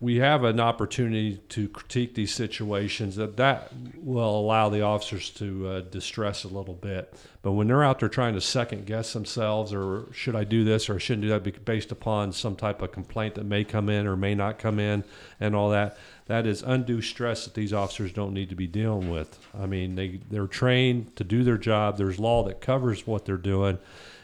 we 0.00 0.16
have 0.16 0.44
an 0.44 0.60
opportunity 0.60 1.38
to 1.48 1.68
critique 1.68 2.14
these 2.14 2.34
situations. 2.34 3.16
That 3.16 3.36
that 3.36 3.72
will 3.96 4.38
allow 4.38 4.68
the 4.68 4.82
officers 4.82 5.30
to 5.30 5.68
uh, 5.68 5.80
distress 5.80 6.44
a 6.44 6.48
little 6.48 6.74
bit. 6.74 7.14
But 7.42 7.52
when 7.52 7.68
they're 7.68 7.84
out 7.84 8.00
there 8.00 8.08
trying 8.08 8.34
to 8.34 8.40
second 8.40 8.86
guess 8.86 9.12
themselves 9.12 9.72
or 9.72 10.06
should 10.12 10.34
i 10.34 10.44
do 10.44 10.64
this 10.64 10.88
or 10.88 10.98
shouldn't 10.98 11.22
do 11.22 11.28
that 11.28 11.64
based 11.64 11.92
upon 11.92 12.32
some 12.32 12.56
type 12.56 12.82
of 12.82 12.90
complaint 12.90 13.34
that 13.34 13.44
may 13.44 13.64
come 13.64 13.88
in 13.88 14.06
or 14.06 14.16
may 14.16 14.34
not 14.34 14.58
come 14.58 14.78
in 14.78 15.04
and 15.40 15.54
all 15.54 15.70
that 15.70 15.96
that 16.26 16.46
is 16.46 16.62
undue 16.62 17.02
stress 17.02 17.44
that 17.44 17.54
these 17.54 17.72
officers 17.72 18.12
don't 18.12 18.32
need 18.32 18.48
to 18.48 18.54
be 18.54 18.66
dealing 18.66 19.10
with. 19.10 19.38
I 19.58 19.66
mean 19.66 19.94
they 19.94 20.20
they're 20.30 20.46
trained 20.46 21.14
to 21.16 21.24
do 21.24 21.44
their 21.44 21.58
job. 21.58 21.98
There's 21.98 22.18
law 22.18 22.42
that 22.44 22.60
covers 22.60 23.06
what 23.06 23.24
they're 23.24 23.36
doing. 23.36 23.78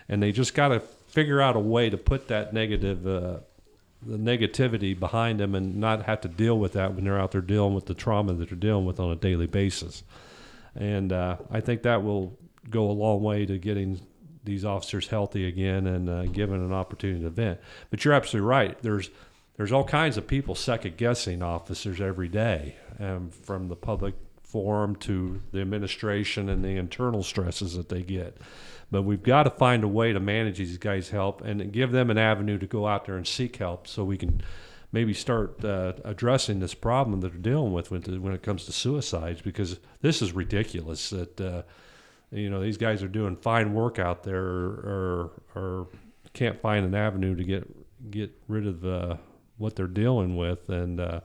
And 0.09 0.21
they 0.21 0.33
just 0.33 0.55
got 0.55 0.69
to 0.69 0.81
figure 0.81 1.41
out 1.41 1.57
a 1.57 1.61
way 1.61 1.91
to 1.91 1.97
put 1.97 2.29
that 2.29 2.53
negative 2.53 3.07
uh, 3.07 3.39
the 4.03 4.17
negativity 4.17 4.99
behind 4.99 5.41
them 5.41 5.55
and 5.55 5.77
not 5.77 6.05
have 6.05 6.21
to 6.23 6.29
deal 6.29 6.59
with 6.59 6.73
that 6.73 6.95
when 6.95 7.05
they're 7.05 7.21
out 7.21 7.33
there 7.33 7.41
dealing 7.41 7.75
with 7.75 7.87
the 7.87 7.95
trauma 7.95 8.33
that 8.33 8.49
they're 8.49 8.59
dealing 8.59 8.87
with 8.87 8.99
on 8.99 9.11
a 9.11 9.17
daily 9.17 9.47
basis. 9.47 10.03
And 10.75 11.13
uh, 11.13 11.37
I 11.51 11.61
think 11.61 11.83
that 11.83 12.03
will 12.03 12.39
go 12.69 12.91
a 12.91 12.93
long 12.93 13.23
way 13.23 13.45
to 13.47 13.59
getting 13.59 14.01
these 14.45 14.65
officers 14.65 15.09
healthy 15.09 15.47
again 15.47 15.87
and 15.87 16.09
uh, 16.09 16.25
given 16.27 16.61
an 16.61 16.73
opportunity 16.73 17.23
to 17.23 17.31
vent. 17.31 17.61
But 17.91 18.05
you're 18.05 18.15
absolutely 18.15 18.49
right. 18.49 18.81
There's 18.83 19.11
there's 19.57 19.73
all 19.73 19.85
kinds 19.85 20.17
of 20.17 20.27
people 20.27 20.55
second 20.55 20.97
guessing 20.97 21.43
officers 21.43 22.01
every 22.01 22.29
day, 22.29 22.77
um, 22.99 23.29
from 23.29 23.69
the 23.69 23.77
public 23.77 24.15
forum 24.43 24.97
to 24.97 25.43
the 25.53 25.61
administration 25.61 26.49
and 26.49 26.65
the 26.65 26.77
internal 26.77 27.23
stresses 27.23 27.77
that 27.77 27.91
they 27.91 28.03
get. 28.03 28.39
But 28.91 29.03
we've 29.03 29.23
got 29.23 29.45
to 29.45 29.51
find 29.51 29.85
a 29.85 29.89
way 29.89 30.13
to 30.13 30.21
manage 30.21 30.59
these 30.59 30.79
guys' 30.79 31.11
help 31.11 31.43
and 31.43 31.73
give 31.73 31.93
them 31.93 32.11
an 32.11 32.19
avenue 32.19 32.59
to 32.59 32.67
go 32.67 32.87
out 32.87 33.05
there 33.05 33.17
and 33.17 33.27
seek 33.27 33.57
help, 33.57 33.87
so 33.87 34.05
we 34.05 34.17
can 34.17 34.43
maybe 34.93 35.15
start 35.15 35.65
uh, 35.65 35.93
addressing 36.05 36.59
this 36.59 36.75
problem 36.75 37.21
that 37.21 37.31
they're 37.31 37.41
dealing 37.41 37.73
with 37.73 37.93
when, 37.93 38.33
it 38.35 38.43
comes 38.43 38.65
to 38.65 38.73
suicides. 38.73 39.43
Because 39.43 39.79
this 40.01 40.21
is 40.23 40.33
ridiculous 40.33 41.11
that 41.11 41.41
uh, 41.41 41.63
you 42.33 42.51
know 42.51 42.61
these 42.61 42.79
guys 42.79 43.03
are 43.03 43.09
doing 43.09 43.37
fine 43.37 43.75
work 43.75 43.99
out 43.99 44.25
there, 44.25 44.45
or, 44.45 45.31
or 45.55 45.89
can't 46.33 46.61
find 46.61 46.85
an 46.85 46.95
avenue 46.95 47.37
to 47.37 47.45
get 47.45 48.11
get 48.11 48.33
rid 48.49 48.67
of 48.67 48.85
uh, 48.85 49.17
what 49.59 49.77
they're 49.77 49.87
dealing 49.87 50.37
with, 50.37 50.69
and 50.69 51.01
uh, 51.01 51.21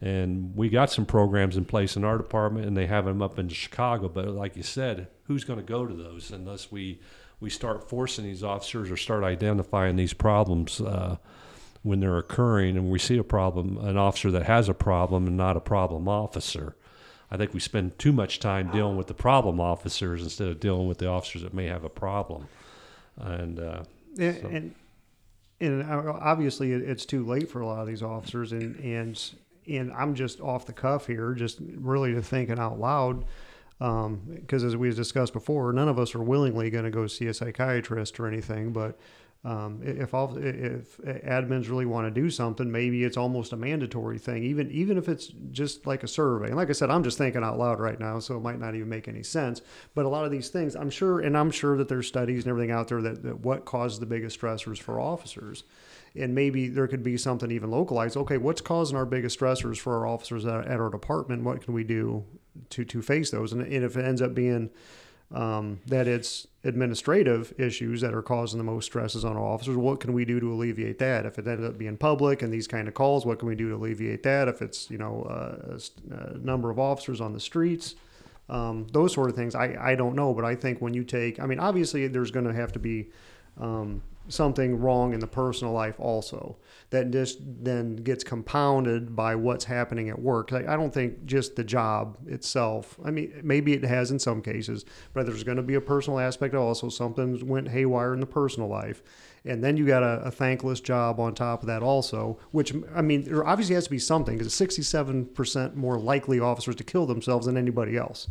and 0.00 0.54
we 0.56 0.68
got 0.68 0.90
some 0.90 1.06
programs 1.06 1.56
in 1.56 1.64
place 1.64 1.96
in 1.96 2.04
our 2.04 2.18
department, 2.18 2.66
and 2.66 2.76
they 2.76 2.86
have 2.86 3.04
them 3.04 3.22
up 3.22 3.38
in 3.38 3.48
Chicago. 3.48 4.08
But 4.08 4.28
like 4.28 4.56
you 4.56 4.62
said, 4.62 5.08
who's 5.24 5.44
going 5.44 5.58
to 5.58 5.64
go 5.64 5.86
to 5.86 5.94
those 5.94 6.30
unless 6.30 6.70
we 6.72 6.98
we 7.40 7.50
start 7.50 7.88
forcing 7.88 8.24
these 8.24 8.44
officers 8.44 8.90
or 8.90 8.96
start 8.96 9.24
identifying 9.24 9.96
these 9.96 10.12
problems 10.12 10.80
uh, 10.80 11.16
when 11.82 11.98
they're 11.98 12.18
occurring, 12.18 12.76
and 12.76 12.88
we 12.88 12.98
see 13.00 13.18
a 13.18 13.24
problem, 13.24 13.76
an 13.78 13.96
officer 13.96 14.30
that 14.30 14.44
has 14.44 14.68
a 14.68 14.74
problem, 14.74 15.26
and 15.26 15.36
not 15.36 15.56
a 15.56 15.60
problem 15.60 16.06
officer. 16.08 16.76
I 17.32 17.36
think 17.36 17.52
we 17.52 17.58
spend 17.60 17.98
too 17.98 18.12
much 18.12 18.38
time 18.38 18.70
dealing 18.70 18.96
with 18.96 19.08
the 19.08 19.14
problem 19.14 19.58
officers 19.58 20.22
instead 20.22 20.48
of 20.48 20.60
dealing 20.60 20.86
with 20.86 20.98
the 20.98 21.08
officers 21.08 21.42
that 21.42 21.52
may 21.52 21.66
have 21.66 21.82
a 21.82 21.88
problem. 21.88 22.46
And 23.16 23.58
uh, 23.58 23.82
and, 24.18 24.40
so- 24.40 24.48
and 24.48 24.74
and 25.60 25.82
uh, 25.82 26.12
obviously 26.20 26.72
it's 26.72 27.06
too 27.06 27.24
late 27.24 27.48
for 27.48 27.60
a 27.60 27.66
lot 27.66 27.80
of 27.80 27.86
these 27.86 28.02
officers 28.02 28.52
and 28.52 28.76
and 28.80 29.20
and 29.68 29.92
I'm 29.92 30.14
just 30.14 30.40
off 30.40 30.66
the 30.66 30.72
cuff 30.72 31.06
here 31.06 31.32
just 31.34 31.58
really 31.60 32.12
to 32.14 32.22
thinking 32.22 32.58
out 32.58 32.78
loud 32.80 33.24
because 33.82 34.62
as 34.62 34.76
we 34.76 34.90
discussed 34.90 35.32
before 35.32 35.72
none 35.72 35.88
of 35.88 35.98
us 35.98 36.14
are 36.14 36.22
willingly 36.22 36.70
going 36.70 36.84
to 36.84 36.90
go 36.90 37.06
see 37.06 37.26
a 37.26 37.34
psychiatrist 37.34 38.20
or 38.20 38.26
anything 38.26 38.72
but 38.72 38.98
um, 39.44 39.80
if 39.82 40.14
all, 40.14 40.36
if 40.38 40.98
admins 40.98 41.68
really 41.68 41.84
want 41.84 42.06
to 42.06 42.12
do 42.12 42.30
something, 42.30 42.70
maybe 42.70 43.02
it's 43.02 43.16
almost 43.16 43.52
a 43.52 43.56
mandatory 43.56 44.16
thing, 44.18 44.44
even 44.44 44.70
even 44.70 44.96
if 44.96 45.08
it's 45.08 45.32
just 45.50 45.84
like 45.84 46.04
a 46.04 46.08
survey. 46.08 46.46
And 46.46 46.56
like 46.56 46.68
I 46.68 46.72
said, 46.72 46.90
I'm 46.90 47.02
just 47.02 47.18
thinking 47.18 47.42
out 47.42 47.58
loud 47.58 47.80
right 47.80 47.98
now, 47.98 48.20
so 48.20 48.36
it 48.36 48.40
might 48.40 48.60
not 48.60 48.76
even 48.76 48.88
make 48.88 49.08
any 49.08 49.24
sense. 49.24 49.60
But 49.96 50.04
a 50.04 50.08
lot 50.08 50.24
of 50.24 50.30
these 50.30 50.48
things, 50.48 50.76
I'm 50.76 50.90
sure, 50.90 51.18
and 51.18 51.36
I'm 51.36 51.50
sure 51.50 51.76
that 51.76 51.88
there's 51.88 52.06
studies 52.06 52.44
and 52.44 52.50
everything 52.50 52.70
out 52.70 52.86
there 52.86 53.02
that, 53.02 53.24
that 53.24 53.40
what 53.40 53.64
causes 53.64 53.98
the 53.98 54.06
biggest 54.06 54.40
stressors 54.40 54.78
for 54.78 55.00
officers. 55.00 55.64
And 56.14 56.34
maybe 56.34 56.68
there 56.68 56.86
could 56.86 57.02
be 57.02 57.16
something 57.16 57.50
even 57.50 57.70
localized. 57.70 58.16
Okay, 58.16 58.36
what's 58.36 58.60
causing 58.60 58.96
our 58.96 59.06
biggest 59.06 59.40
stressors 59.40 59.78
for 59.78 59.98
our 59.98 60.06
officers 60.06 60.46
at 60.46 60.68
our 60.68 60.90
department? 60.90 61.42
What 61.42 61.62
can 61.62 61.74
we 61.74 61.82
do 61.82 62.24
to 62.70 62.84
to 62.84 63.02
face 63.02 63.30
those? 63.30 63.52
And, 63.52 63.62
and 63.62 63.84
if 63.84 63.96
it 63.96 64.04
ends 64.04 64.22
up 64.22 64.34
being 64.34 64.70
um, 65.34 65.80
that 65.86 66.06
it's 66.06 66.46
administrative 66.64 67.54
issues 67.58 68.00
that 68.02 68.14
are 68.14 68.22
causing 68.22 68.58
the 68.58 68.64
most 68.64 68.86
stresses 68.86 69.24
on 69.24 69.36
officers. 69.36 69.76
What 69.76 70.00
can 70.00 70.12
we 70.12 70.24
do 70.24 70.38
to 70.40 70.52
alleviate 70.52 70.98
that? 70.98 71.26
If 71.26 71.38
it 71.38 71.46
ended 71.46 71.68
up 71.68 71.78
being 71.78 71.96
public 71.96 72.42
and 72.42 72.52
these 72.52 72.68
kind 72.68 72.86
of 72.86 72.94
calls, 72.94 73.24
what 73.24 73.38
can 73.38 73.48
we 73.48 73.54
do 73.54 73.70
to 73.70 73.76
alleviate 73.76 74.22
that? 74.24 74.48
If 74.48 74.62
it's 74.62 74.90
you 74.90 74.98
know 74.98 75.22
uh, 75.22 75.78
a 76.10 76.38
number 76.38 76.70
of 76.70 76.78
officers 76.78 77.20
on 77.20 77.32
the 77.32 77.40
streets, 77.40 77.94
um, 78.48 78.86
those 78.92 79.14
sort 79.14 79.30
of 79.30 79.36
things, 79.36 79.54
I, 79.54 79.76
I 79.80 79.94
don't 79.94 80.14
know. 80.14 80.34
But 80.34 80.44
I 80.44 80.54
think 80.54 80.80
when 80.80 80.94
you 80.94 81.04
take, 81.04 81.40
I 81.40 81.46
mean, 81.46 81.58
obviously 81.58 82.06
there's 82.08 82.30
going 82.30 82.46
to 82.46 82.54
have 82.54 82.72
to 82.72 82.78
be 82.78 83.08
um, 83.58 84.02
something 84.28 84.78
wrong 84.78 85.12
in 85.12 85.20
the 85.20 85.26
personal 85.26 85.72
life 85.72 85.98
also 85.98 86.56
that 86.90 87.10
just 87.10 87.38
then 87.42 87.96
gets 87.96 88.22
compounded 88.22 89.16
by 89.16 89.34
what's 89.34 89.64
happening 89.64 90.10
at 90.10 90.18
work. 90.18 90.52
I, 90.52 90.76
don't 90.76 90.92
think 90.92 91.24
just 91.24 91.56
the 91.56 91.64
job 91.64 92.18
itself. 92.26 92.98
I 93.02 93.10
mean, 93.10 93.40
maybe 93.42 93.72
it 93.72 93.82
has 93.84 94.10
in 94.10 94.18
some 94.18 94.42
cases, 94.42 94.84
but 95.14 95.24
there's 95.24 95.42
going 95.42 95.56
to 95.56 95.62
be 95.62 95.74
a 95.74 95.80
personal 95.80 96.18
aspect 96.18 96.54
also. 96.54 96.90
Something 96.90 97.46
went 97.46 97.68
haywire 97.68 98.12
in 98.12 98.20
the 98.20 98.26
personal 98.26 98.68
life, 98.68 99.02
and 99.44 99.64
then 99.64 99.78
you 99.78 99.86
got 99.86 100.02
a, 100.02 100.20
a 100.24 100.30
thankless 100.30 100.80
job 100.80 101.18
on 101.18 101.34
top 101.34 101.62
of 101.62 101.66
that 101.68 101.82
also. 101.82 102.38
Which 102.50 102.74
I 102.94 103.00
mean, 103.00 103.24
there 103.24 103.46
obviously 103.46 103.74
has 103.74 103.84
to 103.84 103.90
be 103.90 103.98
something 103.98 104.36
because 104.36 104.52
67 104.52 105.26
percent 105.26 105.74
more 105.74 105.98
likely 105.98 106.40
officers 106.40 106.76
to 106.76 106.84
kill 106.84 107.06
themselves 107.06 107.46
than 107.46 107.56
anybody 107.56 107.96
else. 107.96 108.28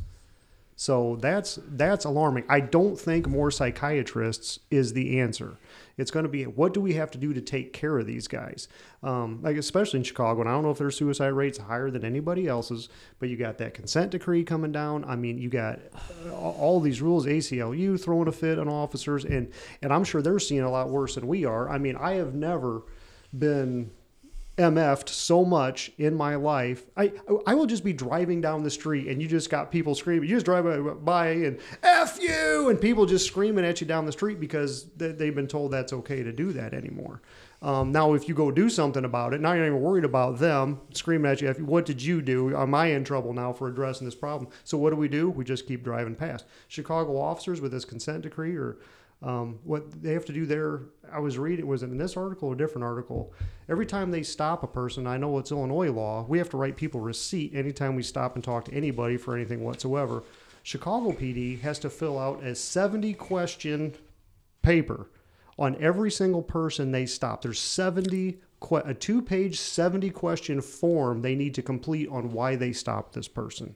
So 0.75 1.17
that's 1.19 1.59
that's 1.67 2.05
alarming. 2.05 2.45
I 2.49 2.59
don't 2.59 2.99
think 2.99 3.27
more 3.27 3.51
psychiatrists 3.51 4.59
is 4.69 4.93
the 4.93 5.19
answer. 5.19 5.57
It's 5.97 6.11
going 6.11 6.23
to 6.23 6.29
be 6.29 6.43
what 6.43 6.73
do 6.73 6.81
we 6.81 6.93
have 6.93 7.11
to 7.11 7.17
do 7.17 7.33
to 7.33 7.41
take 7.41 7.73
care 7.73 7.97
of 7.97 8.05
these 8.05 8.27
guys, 8.27 8.67
um, 9.03 9.39
like 9.41 9.57
especially 9.57 9.99
in 9.99 10.03
Chicago. 10.03 10.41
And 10.41 10.49
I 10.49 10.53
don't 10.53 10.63
know 10.63 10.71
if 10.71 10.77
their 10.77 10.91
suicide 10.91 11.29
rates 11.29 11.57
higher 11.57 11.89
than 11.89 12.05
anybody 12.05 12.47
else's, 12.47 12.89
but 13.19 13.29
you 13.29 13.37
got 13.37 13.57
that 13.59 13.73
consent 13.73 14.11
decree 14.11 14.43
coming 14.43 14.71
down. 14.71 15.05
I 15.05 15.15
mean, 15.15 15.37
you 15.37 15.49
got 15.49 15.79
all 16.31 16.79
these 16.79 17.01
rules, 17.01 17.25
ACLU 17.25 17.99
throwing 17.99 18.27
a 18.27 18.31
fit 18.31 18.59
on 18.59 18.67
officers, 18.67 19.25
and 19.25 19.51
and 19.81 19.93
I'm 19.93 20.03
sure 20.03 20.21
they're 20.21 20.39
seeing 20.39 20.61
a 20.61 20.71
lot 20.71 20.89
worse 20.89 21.15
than 21.15 21.27
we 21.27 21.45
are. 21.45 21.69
I 21.69 21.77
mean, 21.77 21.95
I 21.95 22.13
have 22.13 22.33
never 22.33 22.83
been 23.37 23.91
MF'd 24.61 25.09
so 25.09 25.43
much 25.43 25.91
in 25.97 26.15
my 26.15 26.35
life. 26.35 26.85
I 26.95 27.11
I 27.47 27.55
will 27.55 27.65
just 27.65 27.83
be 27.83 27.93
driving 27.93 28.41
down 28.41 28.63
the 28.63 28.69
street 28.69 29.07
and 29.07 29.21
you 29.21 29.27
just 29.27 29.49
got 29.49 29.71
people 29.71 29.95
screaming. 29.95 30.29
You 30.29 30.35
just 30.35 30.45
drive 30.45 31.03
by 31.03 31.29
and 31.29 31.59
F 31.81 32.19
you 32.21 32.69
and 32.69 32.79
people 32.79 33.05
just 33.05 33.25
screaming 33.25 33.65
at 33.65 33.81
you 33.81 33.87
down 33.87 34.05
the 34.05 34.11
street 34.11 34.39
because 34.39 34.85
they've 34.95 35.35
been 35.35 35.47
told 35.47 35.71
that's 35.71 35.93
okay 35.93 36.23
to 36.23 36.31
do 36.31 36.51
that 36.53 36.73
anymore. 36.73 37.21
Um, 37.63 37.91
now, 37.91 38.13
if 38.13 38.27
you 38.27 38.33
go 38.33 38.49
do 38.49 38.69
something 38.69 39.05
about 39.05 39.33
it, 39.33 39.41
now 39.41 39.53
you're 39.53 39.61
not 39.61 39.67
even 39.67 39.81
worried 39.81 40.03
about 40.03 40.39
them 40.39 40.81
screaming 40.93 41.31
at 41.31 41.41
you. 41.41 41.51
What 41.53 41.85
did 41.85 42.01
you 42.01 42.21
do? 42.21 42.55
Am 42.55 42.73
I 42.73 42.87
in 42.87 43.03
trouble 43.03 43.33
now 43.33 43.53
for 43.53 43.67
addressing 43.67 44.05
this 44.05 44.15
problem? 44.15 44.49
So 44.63 44.79
what 44.79 44.89
do 44.89 44.95
we 44.95 45.07
do? 45.07 45.29
We 45.29 45.43
just 45.43 45.67
keep 45.67 45.83
driving 45.83 46.15
past. 46.15 46.45
Chicago 46.67 47.19
officers 47.19 47.61
with 47.61 47.71
this 47.71 47.85
consent 47.85 48.23
decree 48.23 48.55
or 48.55 48.77
um, 49.21 49.59
what 49.63 50.01
they 50.01 50.13
have 50.13 50.25
to 50.25 50.33
do 50.33 50.45
there, 50.45 50.81
I 51.11 51.19
was 51.19 51.37
reading, 51.37 51.67
was 51.67 51.83
in 51.83 51.97
this 51.97 52.17
article 52.17 52.49
or 52.49 52.53
a 52.53 52.57
different 52.57 52.85
article? 52.85 53.33
Every 53.69 53.85
time 53.85 54.09
they 54.09 54.23
stop 54.23 54.63
a 54.63 54.67
person, 54.67 55.05
I 55.05 55.17
know 55.17 55.37
it's 55.37 55.51
Illinois 55.51 55.91
law, 55.91 56.25
we 56.27 56.39
have 56.39 56.49
to 56.51 56.57
write 56.57 56.75
people 56.75 56.99
receipt 56.99 57.53
anytime 57.53 57.95
we 57.95 58.03
stop 58.03 58.35
and 58.35 58.43
talk 58.43 58.65
to 58.65 58.73
anybody 58.73 59.17
for 59.17 59.35
anything 59.35 59.63
whatsoever. 59.63 60.23
Chicago 60.63 61.11
PD 61.11 61.59
has 61.61 61.79
to 61.79 61.89
fill 61.89 62.17
out 62.17 62.43
a 62.43 62.55
70 62.55 63.13
question 63.13 63.93
paper 64.61 65.07
on 65.57 65.75
every 65.79 66.09
single 66.09 66.41
person 66.41 66.91
they 66.91 67.05
stop. 67.05 67.41
There's 67.41 67.59
70 67.59 68.39
a 68.85 68.93
two 68.93 69.21
page 69.21 69.59
70 69.59 70.11
question 70.11 70.61
form 70.61 71.21
they 71.21 71.35
need 71.35 71.55
to 71.55 71.61
complete 71.61 72.07
on 72.09 72.31
why 72.31 72.55
they 72.55 72.71
stopped 72.71 73.13
this 73.13 73.27
person. 73.27 73.75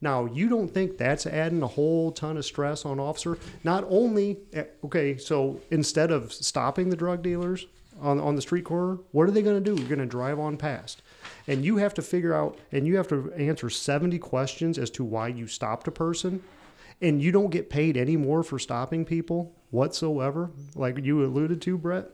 Now, 0.00 0.26
you 0.26 0.48
don't 0.48 0.68
think 0.68 0.96
that's 0.96 1.26
adding 1.26 1.62
a 1.62 1.66
whole 1.66 2.12
ton 2.12 2.36
of 2.36 2.44
stress 2.44 2.84
on 2.84 3.00
officer? 3.00 3.36
Not 3.64 3.84
only, 3.88 4.38
eh, 4.52 4.64
okay, 4.84 5.16
so 5.16 5.60
instead 5.70 6.10
of 6.10 6.32
stopping 6.32 6.88
the 6.88 6.96
drug 6.96 7.22
dealers 7.22 7.66
on, 8.00 8.20
on 8.20 8.36
the 8.36 8.42
street 8.42 8.64
corner, 8.64 8.98
what 9.10 9.28
are 9.28 9.32
they 9.32 9.42
going 9.42 9.62
to 9.62 9.74
do? 9.74 9.80
You're 9.80 9.88
going 9.88 9.98
to 9.98 10.06
drive 10.06 10.38
on 10.38 10.56
past. 10.56 11.02
And 11.48 11.64
you 11.64 11.78
have 11.78 11.94
to 11.94 12.02
figure 12.02 12.32
out, 12.32 12.58
and 12.70 12.86
you 12.86 12.96
have 12.96 13.08
to 13.08 13.32
answer 13.36 13.68
70 13.68 14.18
questions 14.18 14.78
as 14.78 14.90
to 14.90 15.04
why 15.04 15.28
you 15.28 15.48
stopped 15.48 15.88
a 15.88 15.92
person. 15.92 16.42
And 17.00 17.22
you 17.22 17.32
don't 17.32 17.50
get 17.50 17.70
paid 17.70 17.96
any 17.96 18.16
more 18.16 18.42
for 18.42 18.58
stopping 18.58 19.04
people 19.04 19.54
whatsoever, 19.70 20.50
like 20.74 20.98
you 20.98 21.24
alluded 21.24 21.62
to, 21.62 21.78
Brett. 21.78 22.06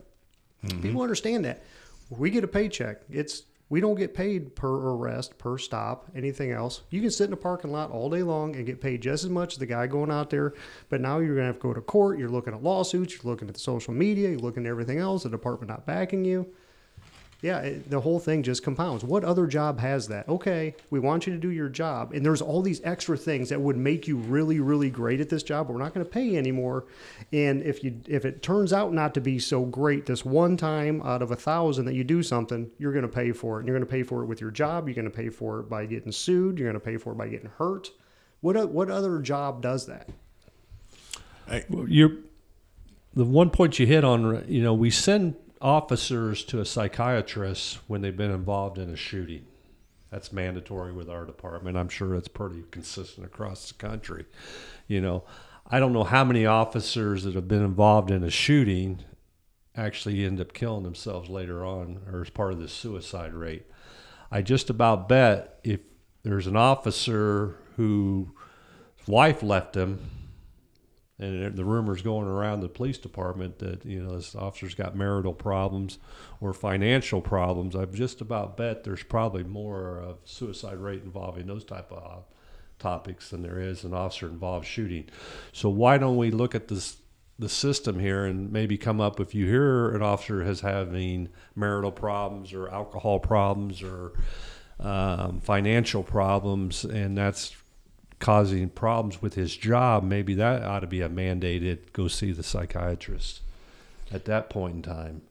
Mm-hmm. 0.63 0.81
People 0.81 1.01
understand 1.01 1.45
that. 1.45 1.63
We 2.09 2.29
get 2.29 2.43
a 2.43 2.47
paycheck. 2.47 3.01
It's 3.09 3.43
we 3.69 3.81
don't 3.81 3.95
get 3.95 4.13
paid 4.13 4.55
per 4.55 4.69
arrest, 4.69 5.37
per 5.37 5.57
stop, 5.57 6.11
anything 6.15 6.51
else. 6.51 6.83
You 6.89 7.01
can 7.01 7.09
sit 7.09 7.27
in 7.27 7.33
a 7.33 7.37
parking 7.37 7.71
lot 7.71 7.91
all 7.91 8.09
day 8.09 8.21
long 8.21 8.55
and 8.55 8.65
get 8.65 8.79
paid 8.79 9.01
just 9.01 9.23
as 9.23 9.29
much 9.29 9.53
as 9.53 9.59
the 9.59 9.65
guy 9.65 9.87
going 9.87 10.11
out 10.11 10.29
there. 10.29 10.53
But 10.89 11.01
now 11.01 11.17
you're 11.17 11.35
going 11.35 11.47
to 11.47 11.53
have 11.53 11.55
to 11.55 11.61
go 11.61 11.73
to 11.73 11.81
court. 11.81 12.19
You're 12.19 12.29
looking 12.29 12.53
at 12.53 12.61
lawsuits. 12.61 13.13
You're 13.13 13.31
looking 13.31 13.47
at 13.47 13.55
the 13.55 13.59
social 13.59 13.93
media. 13.93 14.29
You're 14.29 14.39
looking 14.39 14.65
at 14.65 14.69
everything 14.69 14.99
else. 14.99 15.23
The 15.23 15.29
department 15.29 15.69
not 15.69 15.85
backing 15.85 16.25
you 16.25 16.53
yeah, 17.41 17.59
it, 17.59 17.89
the 17.89 17.99
whole 17.99 18.19
thing 18.19 18.43
just 18.43 18.63
compounds. 18.63 19.03
What 19.03 19.23
other 19.23 19.45
job 19.45 19.79
has 19.79 20.07
that? 20.07 20.27
Okay, 20.27 20.75
we 20.89 20.99
want 20.99 21.27
you 21.27 21.33
to 21.33 21.39
do 21.39 21.51
your 21.51 21.69
job, 21.69 22.13
and 22.13 22.25
there's 22.25 22.41
all 22.41 22.61
these 22.61 22.81
extra 22.83 23.17
things 23.17 23.49
that 23.49 23.59
would 23.59 23.77
make 23.77 24.07
you 24.07 24.17
really, 24.17 24.59
really 24.59 24.89
great 24.89 25.19
at 25.19 25.29
this 25.29 25.43
job. 25.43 25.67
But 25.67 25.73
we're 25.73 25.83
not 25.83 25.93
going 25.93 26.05
to 26.05 26.11
pay 26.11 26.23
you 26.23 26.37
anymore. 26.37 26.85
And 27.33 27.61
if 27.61 27.83
you 27.83 27.99
if 28.07 28.25
it 28.25 28.41
turns 28.41 28.73
out 28.73 28.93
not 28.93 29.13
to 29.15 29.21
be 29.21 29.37
so 29.39 29.63
great 29.63 30.05
this 30.05 30.25
one 30.25 30.57
time 30.57 31.01
out 31.03 31.21
of 31.21 31.31
a 31.31 31.35
thousand 31.35 31.85
that 31.85 31.93
you 31.93 32.03
do 32.03 32.23
something, 32.23 32.69
you're 32.77 32.93
going 32.93 33.07
to 33.07 33.07
pay 33.07 33.31
for 33.31 33.57
it. 33.57 33.59
And 33.59 33.67
you're 33.67 33.77
going 33.77 33.87
to 33.87 33.91
pay 33.91 34.03
for 34.03 34.23
it 34.23 34.25
with 34.25 34.41
your 34.41 34.51
job. 34.51 34.87
You're 34.87 34.95
going 34.95 35.05
to 35.05 35.15
pay 35.15 35.29
for 35.29 35.59
it 35.59 35.69
by 35.69 35.85
getting 35.85 36.11
sued. 36.11 36.57
You're 36.57 36.71
going 36.71 36.81
to 36.81 36.85
pay 36.85 36.97
for 36.97 37.13
it 37.13 37.17
by 37.17 37.27
getting 37.27 37.51
hurt. 37.57 37.91
What 38.41 38.69
what 38.69 38.89
other 38.89 39.19
job 39.19 39.61
does 39.61 39.85
that? 39.87 40.09
you're 41.87 42.17
the 43.13 43.23
one 43.23 43.49
point 43.49 43.77
you 43.77 43.85
hit 43.85 44.03
on. 44.03 44.45
You 44.47 44.63
know, 44.63 44.73
we 44.73 44.89
send 44.89 45.35
officers 45.65 46.43
to 46.43 46.59
a 46.61 46.65
psychiatrist 46.65 47.79
when 47.87 48.01
they've 48.01 48.15
been 48.15 48.29
involved 48.29 48.77
in 48.77 48.91
a 48.91 48.95
shooting. 48.95 49.43
That's 50.11 50.31
mandatory 50.31 50.93
with 50.93 51.09
our 51.09 51.25
department. 51.25 51.75
I'm 51.75 51.89
sure 51.89 52.13
it's 52.13 52.27
pretty 52.27 52.65
consistent 52.69 53.25
across 53.25 53.69
the 53.69 53.73
country. 53.73 54.25
You 54.87 55.01
know, 55.01 55.23
I 55.67 55.79
don't 55.79 55.91
know 55.91 56.03
how 56.03 56.23
many 56.23 56.45
officers 56.45 57.23
that 57.23 57.33
have 57.33 57.47
been 57.47 57.63
involved 57.63 58.11
in 58.11 58.23
a 58.23 58.29
shooting 58.29 58.99
actually 59.75 60.23
end 60.23 60.39
up 60.39 60.53
killing 60.53 60.83
themselves 60.83 61.31
later 61.31 61.65
on 61.65 61.99
or 62.13 62.21
as 62.21 62.29
part 62.29 62.53
of 62.53 62.59
the 62.59 62.67
suicide 62.67 63.33
rate. 63.33 63.65
I 64.31 64.43
just 64.43 64.69
about 64.69 65.09
bet 65.09 65.59
if 65.63 65.79
there's 66.21 66.45
an 66.45 66.55
officer 66.55 67.57
whose 67.75 68.27
wife 69.07 69.41
left 69.41 69.75
him 69.75 69.99
and 71.17 71.55
the 71.55 71.63
rumors 71.63 72.01
going 72.01 72.27
around 72.27 72.59
the 72.59 72.67
police 72.67 72.97
department 72.97 73.59
that 73.59 73.85
you 73.85 74.01
know 74.01 74.15
this 74.15 74.35
officer's 74.35 74.75
got 74.75 74.95
marital 74.95 75.33
problems 75.33 75.97
or 76.41 76.53
financial 76.53 77.21
problems. 77.21 77.75
I've 77.75 77.93
just 77.93 78.21
about 78.21 78.57
bet 78.57 78.83
there's 78.83 79.03
probably 79.03 79.43
more 79.43 79.99
of 79.99 80.17
suicide 80.25 80.77
rate 80.77 81.03
involving 81.03 81.47
those 81.47 81.63
type 81.63 81.91
of 81.91 82.03
uh, 82.03 82.21
topics 82.79 83.29
than 83.29 83.41
there 83.41 83.59
is 83.59 83.83
an 83.83 83.93
officer 83.93 84.27
involved 84.27 84.67
shooting. 84.67 85.05
So 85.53 85.69
why 85.69 85.97
don't 85.97 86.17
we 86.17 86.31
look 86.31 86.53
at 86.53 86.67
this 86.67 86.97
the 87.37 87.49
system 87.49 87.99
here 87.99 88.25
and 88.25 88.51
maybe 88.51 88.77
come 88.77 89.01
up 89.01 89.19
if 89.19 89.35
you 89.35 89.45
hear 89.45 89.89
an 89.93 90.01
officer 90.01 90.43
has 90.45 90.61
having 90.61 91.27
marital 91.53 91.91
problems 91.91 92.53
or 92.53 92.69
alcohol 92.69 93.19
problems 93.19 93.83
or 93.83 94.13
um, 94.79 95.41
financial 95.41 96.01
problems 96.01 96.85
and 96.85 97.17
that's 97.17 97.53
causing 98.19 98.69
problems 98.69 99.21
with 99.21 99.35
his 99.35 99.55
job, 99.55 100.03
maybe 100.03 100.33
that 100.35 100.63
ought 100.63 100.79
to 100.79 100.87
be 100.87 101.01
a 101.01 101.09
mandated 101.09 101.91
go 101.93 102.07
see 102.07 102.31
the 102.31 102.43
psychiatrist 102.43 103.41
at 104.11 104.25
that 104.25 104.49
point 104.49 104.75
in 104.75 104.81
time. 104.81 105.21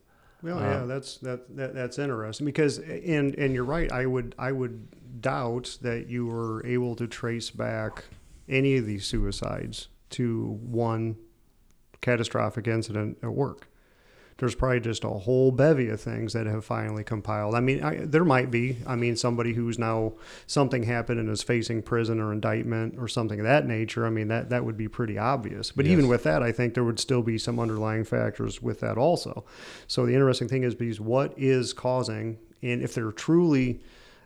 Well, 0.42 0.60
yeah, 0.60 0.82
uh, 0.82 0.86
that's 0.86 1.16
that, 1.18 1.56
that 1.56 1.74
that's 1.74 1.98
interesting 1.98 2.44
because 2.44 2.78
and 2.78 3.34
and 3.36 3.54
you're 3.54 3.64
right. 3.64 3.90
I 3.90 4.04
would 4.04 4.34
I 4.38 4.52
would 4.52 5.20
doubt 5.20 5.78
that 5.80 6.08
you 6.08 6.26
were 6.26 6.64
able 6.66 6.94
to 6.96 7.06
trace 7.06 7.50
back 7.50 8.04
any 8.48 8.76
of 8.76 8.84
these 8.84 9.06
suicides 9.06 9.88
to 10.10 10.58
one 10.62 11.16
catastrophic 12.02 12.68
incident 12.68 13.16
at 13.22 13.30
work 13.30 13.68
there's 14.38 14.54
probably 14.54 14.80
just 14.80 15.04
a 15.04 15.08
whole 15.08 15.52
bevy 15.52 15.88
of 15.88 16.00
things 16.00 16.32
that 16.32 16.46
have 16.46 16.64
finally 16.64 17.04
compiled. 17.04 17.54
I 17.54 17.60
mean, 17.60 17.82
I, 17.82 17.98
there 17.98 18.24
might 18.24 18.50
be. 18.50 18.78
I 18.86 18.96
mean, 18.96 19.16
somebody 19.16 19.52
who's 19.52 19.78
now 19.78 20.14
something 20.46 20.82
happened 20.82 21.20
and 21.20 21.28
is 21.30 21.42
facing 21.42 21.82
prison 21.82 22.20
or 22.20 22.32
indictment 22.32 22.96
or 22.98 23.06
something 23.06 23.38
of 23.38 23.46
that 23.46 23.66
nature. 23.66 24.04
I 24.06 24.10
mean, 24.10 24.28
that 24.28 24.50
that 24.50 24.64
would 24.64 24.76
be 24.76 24.88
pretty 24.88 25.18
obvious. 25.18 25.70
But 25.70 25.84
yes. 25.84 25.92
even 25.92 26.08
with 26.08 26.24
that, 26.24 26.42
I 26.42 26.50
think 26.50 26.74
there 26.74 26.84
would 26.84 26.98
still 26.98 27.22
be 27.22 27.38
some 27.38 27.60
underlying 27.60 28.04
factors 28.04 28.60
with 28.60 28.80
that 28.80 28.98
also. 28.98 29.44
So 29.86 30.04
the 30.04 30.14
interesting 30.14 30.48
thing 30.48 30.64
is, 30.64 30.74
because 30.74 31.00
what 31.00 31.32
is 31.36 31.72
causing, 31.72 32.38
and 32.62 32.82
if 32.82 32.94
they're 32.94 33.12
truly 33.12 33.80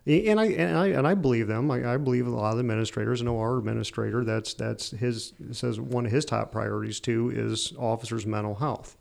and 0.07 0.41
I 0.41 0.47
and 0.47 0.79
I 0.79 0.87
and 0.87 1.07
I 1.07 1.13
believe 1.13 1.49
them. 1.49 1.71
I, 1.71 1.95
I, 1.95 1.97
believe 1.99 2.27
a 2.27 2.31
lot 2.31 2.53
of 2.53 2.57
the 2.57 2.61
administrators. 2.61 3.21
I 3.21 3.27
know 3.27 3.39
our 3.39 3.59
administrator. 3.59 4.25
That's 4.25 4.55
that's 4.55 4.91
his 4.93 5.35
says 5.53 5.79
one 5.79 6.07
of 6.07 6.13
his 6.13 6.25
top 6.25 6.51
priorities 6.51 6.99
too 6.99 7.31
is 7.35 7.75
officers' 7.79 8.25
mental 8.25 8.55
health 8.55 8.97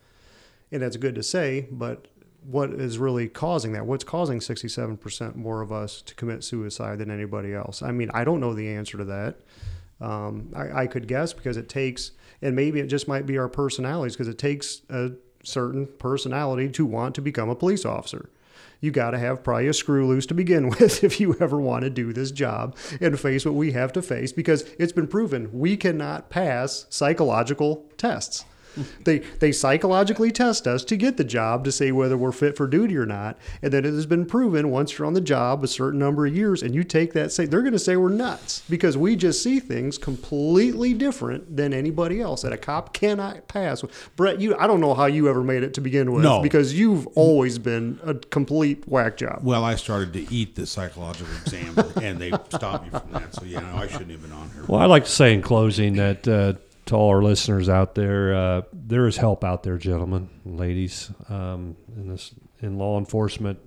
and 0.72 0.82
that's 0.82 0.98
good 0.98 1.16
to 1.16 1.24
say, 1.24 1.68
but 1.72 2.08
what 2.44 2.72
is 2.72 2.98
really 2.98 3.28
causing 3.28 3.74
that? 3.74 3.86
What's 3.86 4.04
causing 4.04 4.40
67% 4.40 5.36
more 5.36 5.62
of 5.62 5.72
us 5.72 6.02
to 6.04 6.16
commit 6.16 6.44
suicide 6.44 7.00
than 7.00 7.12
anybody 7.12 7.54
else? 7.54 7.82
I 7.82 7.92
mean, 7.92 8.10
I 8.14 8.24
don't 8.24 8.40
know 8.40 8.54
the 8.54 8.70
answer 8.70 8.98
to 8.98 9.06
that. 9.06 9.36
Um, 10.00 10.54
I, 10.56 10.84
I, 10.84 10.88
could 10.88 11.08
guess 11.08 11.34
because 11.34 11.58
it 11.58 11.70
takes, 11.70 12.12
and 12.42 12.56
maybe 12.56 12.80
it 12.80 12.86
just 12.86 13.08
might 13.08 13.26
be 13.26 13.38
our 13.40 13.50
personalities 13.50 14.14
because 14.14 14.28
it 14.28 14.38
takes 14.38 14.84
a 14.90 15.14
certain 15.44 15.88
personality 15.98 16.70
to 16.70 16.86
want 16.86 17.16
to 17.16 17.22
become 17.22 17.50
a 17.50 17.56
police 17.56 17.84
officer. 17.84 18.30
You 18.80 18.92
got 18.92 19.12
to 19.12 19.18
have 19.18 19.44
probably 19.44 19.68
a 19.68 19.74
screw 19.74 20.08
loose 20.08 20.28
to 20.28 20.36
begin 20.36 20.70
with 20.80 21.04
if 21.04 21.20
you 21.20 21.36
ever 21.40 21.60
want 21.60 21.84
to 21.84 21.90
do 21.90 22.14
this 22.14 22.32
job 22.32 22.78
and 23.02 23.20
face 23.20 23.44
what 23.44 23.56
we 23.56 23.72
have 23.72 23.92
to 23.94 24.02
face 24.04 24.32
because 24.32 24.64
it's 24.78 24.94
been 24.94 25.08
proven 25.08 25.50
we 25.52 25.76
cannot 25.76 26.30
pass 26.30 26.86
psychological 26.90 27.86
tests. 27.98 28.46
They 29.04 29.20
they 29.20 29.52
psychologically 29.52 30.32
test 30.32 30.68
us 30.68 30.84
to 30.86 30.98
get 30.98 31.18
the 31.18 31.24
job 31.24 31.64
to 31.66 31.72
say 31.72 31.92
whether 31.92 32.18
we're 32.18 32.32
fit 32.32 32.58
for 32.58 32.68
duty 32.68 32.98
or 32.98 33.06
not. 33.06 33.38
And 33.62 33.72
then 33.72 33.86
it 33.86 33.94
has 33.94 34.06
been 34.06 34.26
proven 34.26 34.70
once 34.70 34.98
you're 34.98 35.06
on 35.08 35.14
the 35.14 35.22
job 35.22 35.64
a 35.64 35.68
certain 35.68 36.00
number 36.00 36.26
of 36.26 36.36
years 36.36 36.62
and 36.64 36.76
you 36.76 36.84
take 36.84 37.14
that 37.14 37.32
say 37.32 37.46
they're 37.46 37.62
going 37.62 37.74
to 37.74 37.80
say 37.80 37.96
we're 37.96 38.10
nuts 38.10 38.64
because 38.70 38.98
we 38.98 39.16
just 39.16 39.42
see 39.42 39.60
things 39.60 39.98
completely 39.98 40.94
different 40.94 41.56
than 41.56 41.74
anybody 41.74 42.20
else 42.22 42.42
that 42.42 42.52
a 42.54 42.58
cop 42.58 42.94
cannot 42.94 43.48
pass. 43.48 43.84
Brett, 44.16 44.42
you 44.42 44.56
I 44.58 44.68
don't 44.68 44.82
know 44.82 44.94
how 44.94 45.06
you 45.06 45.30
ever 45.30 45.44
made 45.44 45.64
it 45.64 45.74
to 45.76 45.82
begin 45.82 46.12
with 46.12 46.24
No. 46.24 46.42
because 46.42 46.74
you've 46.74 47.08
always 47.16 47.58
been 47.60 48.00
a 48.04 48.14
complete 48.14 48.88
whack 48.88 49.18
job. 49.18 49.40
Well, 49.44 49.64
I 49.64 49.76
started 49.76 50.14
to 50.14 50.34
eat 50.34 50.56
the 50.56 50.66
psychological 50.66 51.34
exam, 51.46 51.76
and 52.02 52.20
they 52.20 52.32
stopped 52.50 52.86
me 52.86 52.90
from 53.00 53.12
that. 53.14 53.34
So 53.36 53.44
yeah, 53.46 53.60
no, 53.62 53.78
I 53.78 53.88
shouldn't 53.88 54.12
have 54.12 54.22
been 54.22 54.32
on 54.32 54.50
here. 54.52 54.64
Well, 54.68 54.82
I'd 54.82 54.86
like 54.88 55.06
to 55.06 55.12
say 55.12 55.34
in 55.34 55.42
closing 55.42 55.96
that 55.96 56.28
uh, 56.28 56.54
to 56.88 56.96
all 56.96 57.10
our 57.10 57.22
listeners 57.22 57.70
out 57.70 57.96
there, 57.96 58.34
uh, 58.36 58.62
there 58.74 59.08
is 59.08 59.18
help 59.18 59.44
out 59.44 59.64
there, 59.64 59.78
gentlemen, 59.78 60.30
ladies, 60.46 61.12
um, 61.30 61.76
in 61.96 62.10
this 62.10 62.34
in 62.60 62.78
law 62.78 62.98
enforcement. 62.98 63.60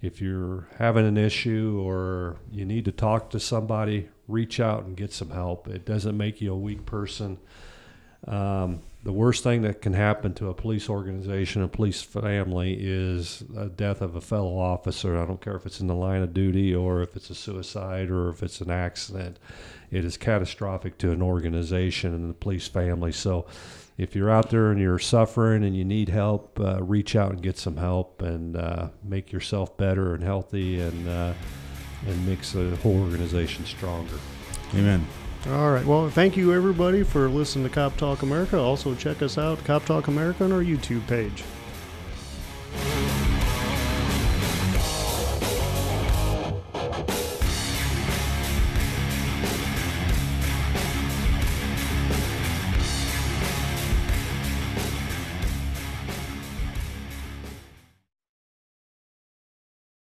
If 0.00 0.20
you're 0.20 0.68
having 0.78 1.06
an 1.06 1.16
issue 1.16 1.82
or 1.84 2.36
you 2.50 2.64
need 2.64 2.84
to 2.86 2.92
talk 2.92 3.30
to 3.30 3.40
somebody, 3.40 4.08
reach 4.28 4.60
out 4.60 4.84
and 4.84 4.96
get 4.96 5.12
some 5.12 5.30
help. 5.30 5.68
It 5.68 5.84
doesn't 5.84 6.16
make 6.16 6.40
you 6.40 6.52
a 6.52 6.56
weak 6.56 6.84
person. 6.86 7.38
Um, 8.26 8.80
the 9.04 9.12
worst 9.12 9.42
thing 9.42 9.62
that 9.62 9.82
can 9.82 9.94
happen 9.94 10.32
to 10.34 10.48
a 10.48 10.54
police 10.54 10.88
organization, 10.88 11.62
a 11.62 11.68
police 11.68 12.02
family, 12.02 12.76
is 12.80 13.42
a 13.56 13.66
death 13.66 14.00
of 14.00 14.14
a 14.14 14.20
fellow 14.20 14.56
officer. 14.56 15.20
I 15.20 15.26
don't 15.26 15.40
care 15.40 15.56
if 15.56 15.66
it's 15.66 15.80
in 15.80 15.88
the 15.88 15.94
line 15.94 16.22
of 16.22 16.32
duty 16.32 16.72
or 16.72 17.02
if 17.02 17.16
it's 17.16 17.28
a 17.28 17.34
suicide 17.34 18.10
or 18.10 18.28
if 18.28 18.42
it's 18.44 18.60
an 18.60 18.70
accident. 18.70 19.40
It 19.90 20.04
is 20.04 20.16
catastrophic 20.16 20.98
to 20.98 21.10
an 21.10 21.20
organization 21.20 22.14
and 22.14 22.30
the 22.30 22.34
police 22.34 22.68
family. 22.68 23.12
So, 23.12 23.46
if 23.98 24.16
you're 24.16 24.30
out 24.30 24.50
there 24.50 24.70
and 24.70 24.80
you're 24.80 24.98
suffering 24.98 25.64
and 25.64 25.76
you 25.76 25.84
need 25.84 26.08
help, 26.08 26.58
uh, 26.58 26.82
reach 26.82 27.14
out 27.14 27.30
and 27.30 27.42
get 27.42 27.58
some 27.58 27.76
help 27.76 28.22
and 28.22 28.56
uh, 28.56 28.88
make 29.04 29.32
yourself 29.32 29.76
better 29.76 30.14
and 30.14 30.24
healthy 30.24 30.80
and 30.80 31.08
uh, 31.08 31.34
and 32.06 32.26
makes 32.26 32.52
the 32.52 32.74
whole 32.76 33.00
organization 33.02 33.64
stronger. 33.64 34.18
Amen. 34.74 35.06
All 35.48 35.72
right. 35.72 35.84
Well, 35.84 36.08
thank 36.08 36.36
you 36.36 36.52
everybody 36.52 37.02
for 37.02 37.28
listening 37.28 37.64
to 37.64 37.74
Cop 37.74 37.96
Talk 37.96 38.22
America. 38.22 38.58
Also, 38.58 38.94
check 38.94 39.22
us 39.22 39.38
out, 39.38 39.62
Cop 39.64 39.84
Talk 39.84 40.06
America, 40.06 40.44
on 40.44 40.52
our 40.52 40.62
YouTube 40.62 41.04
page. 41.08 41.42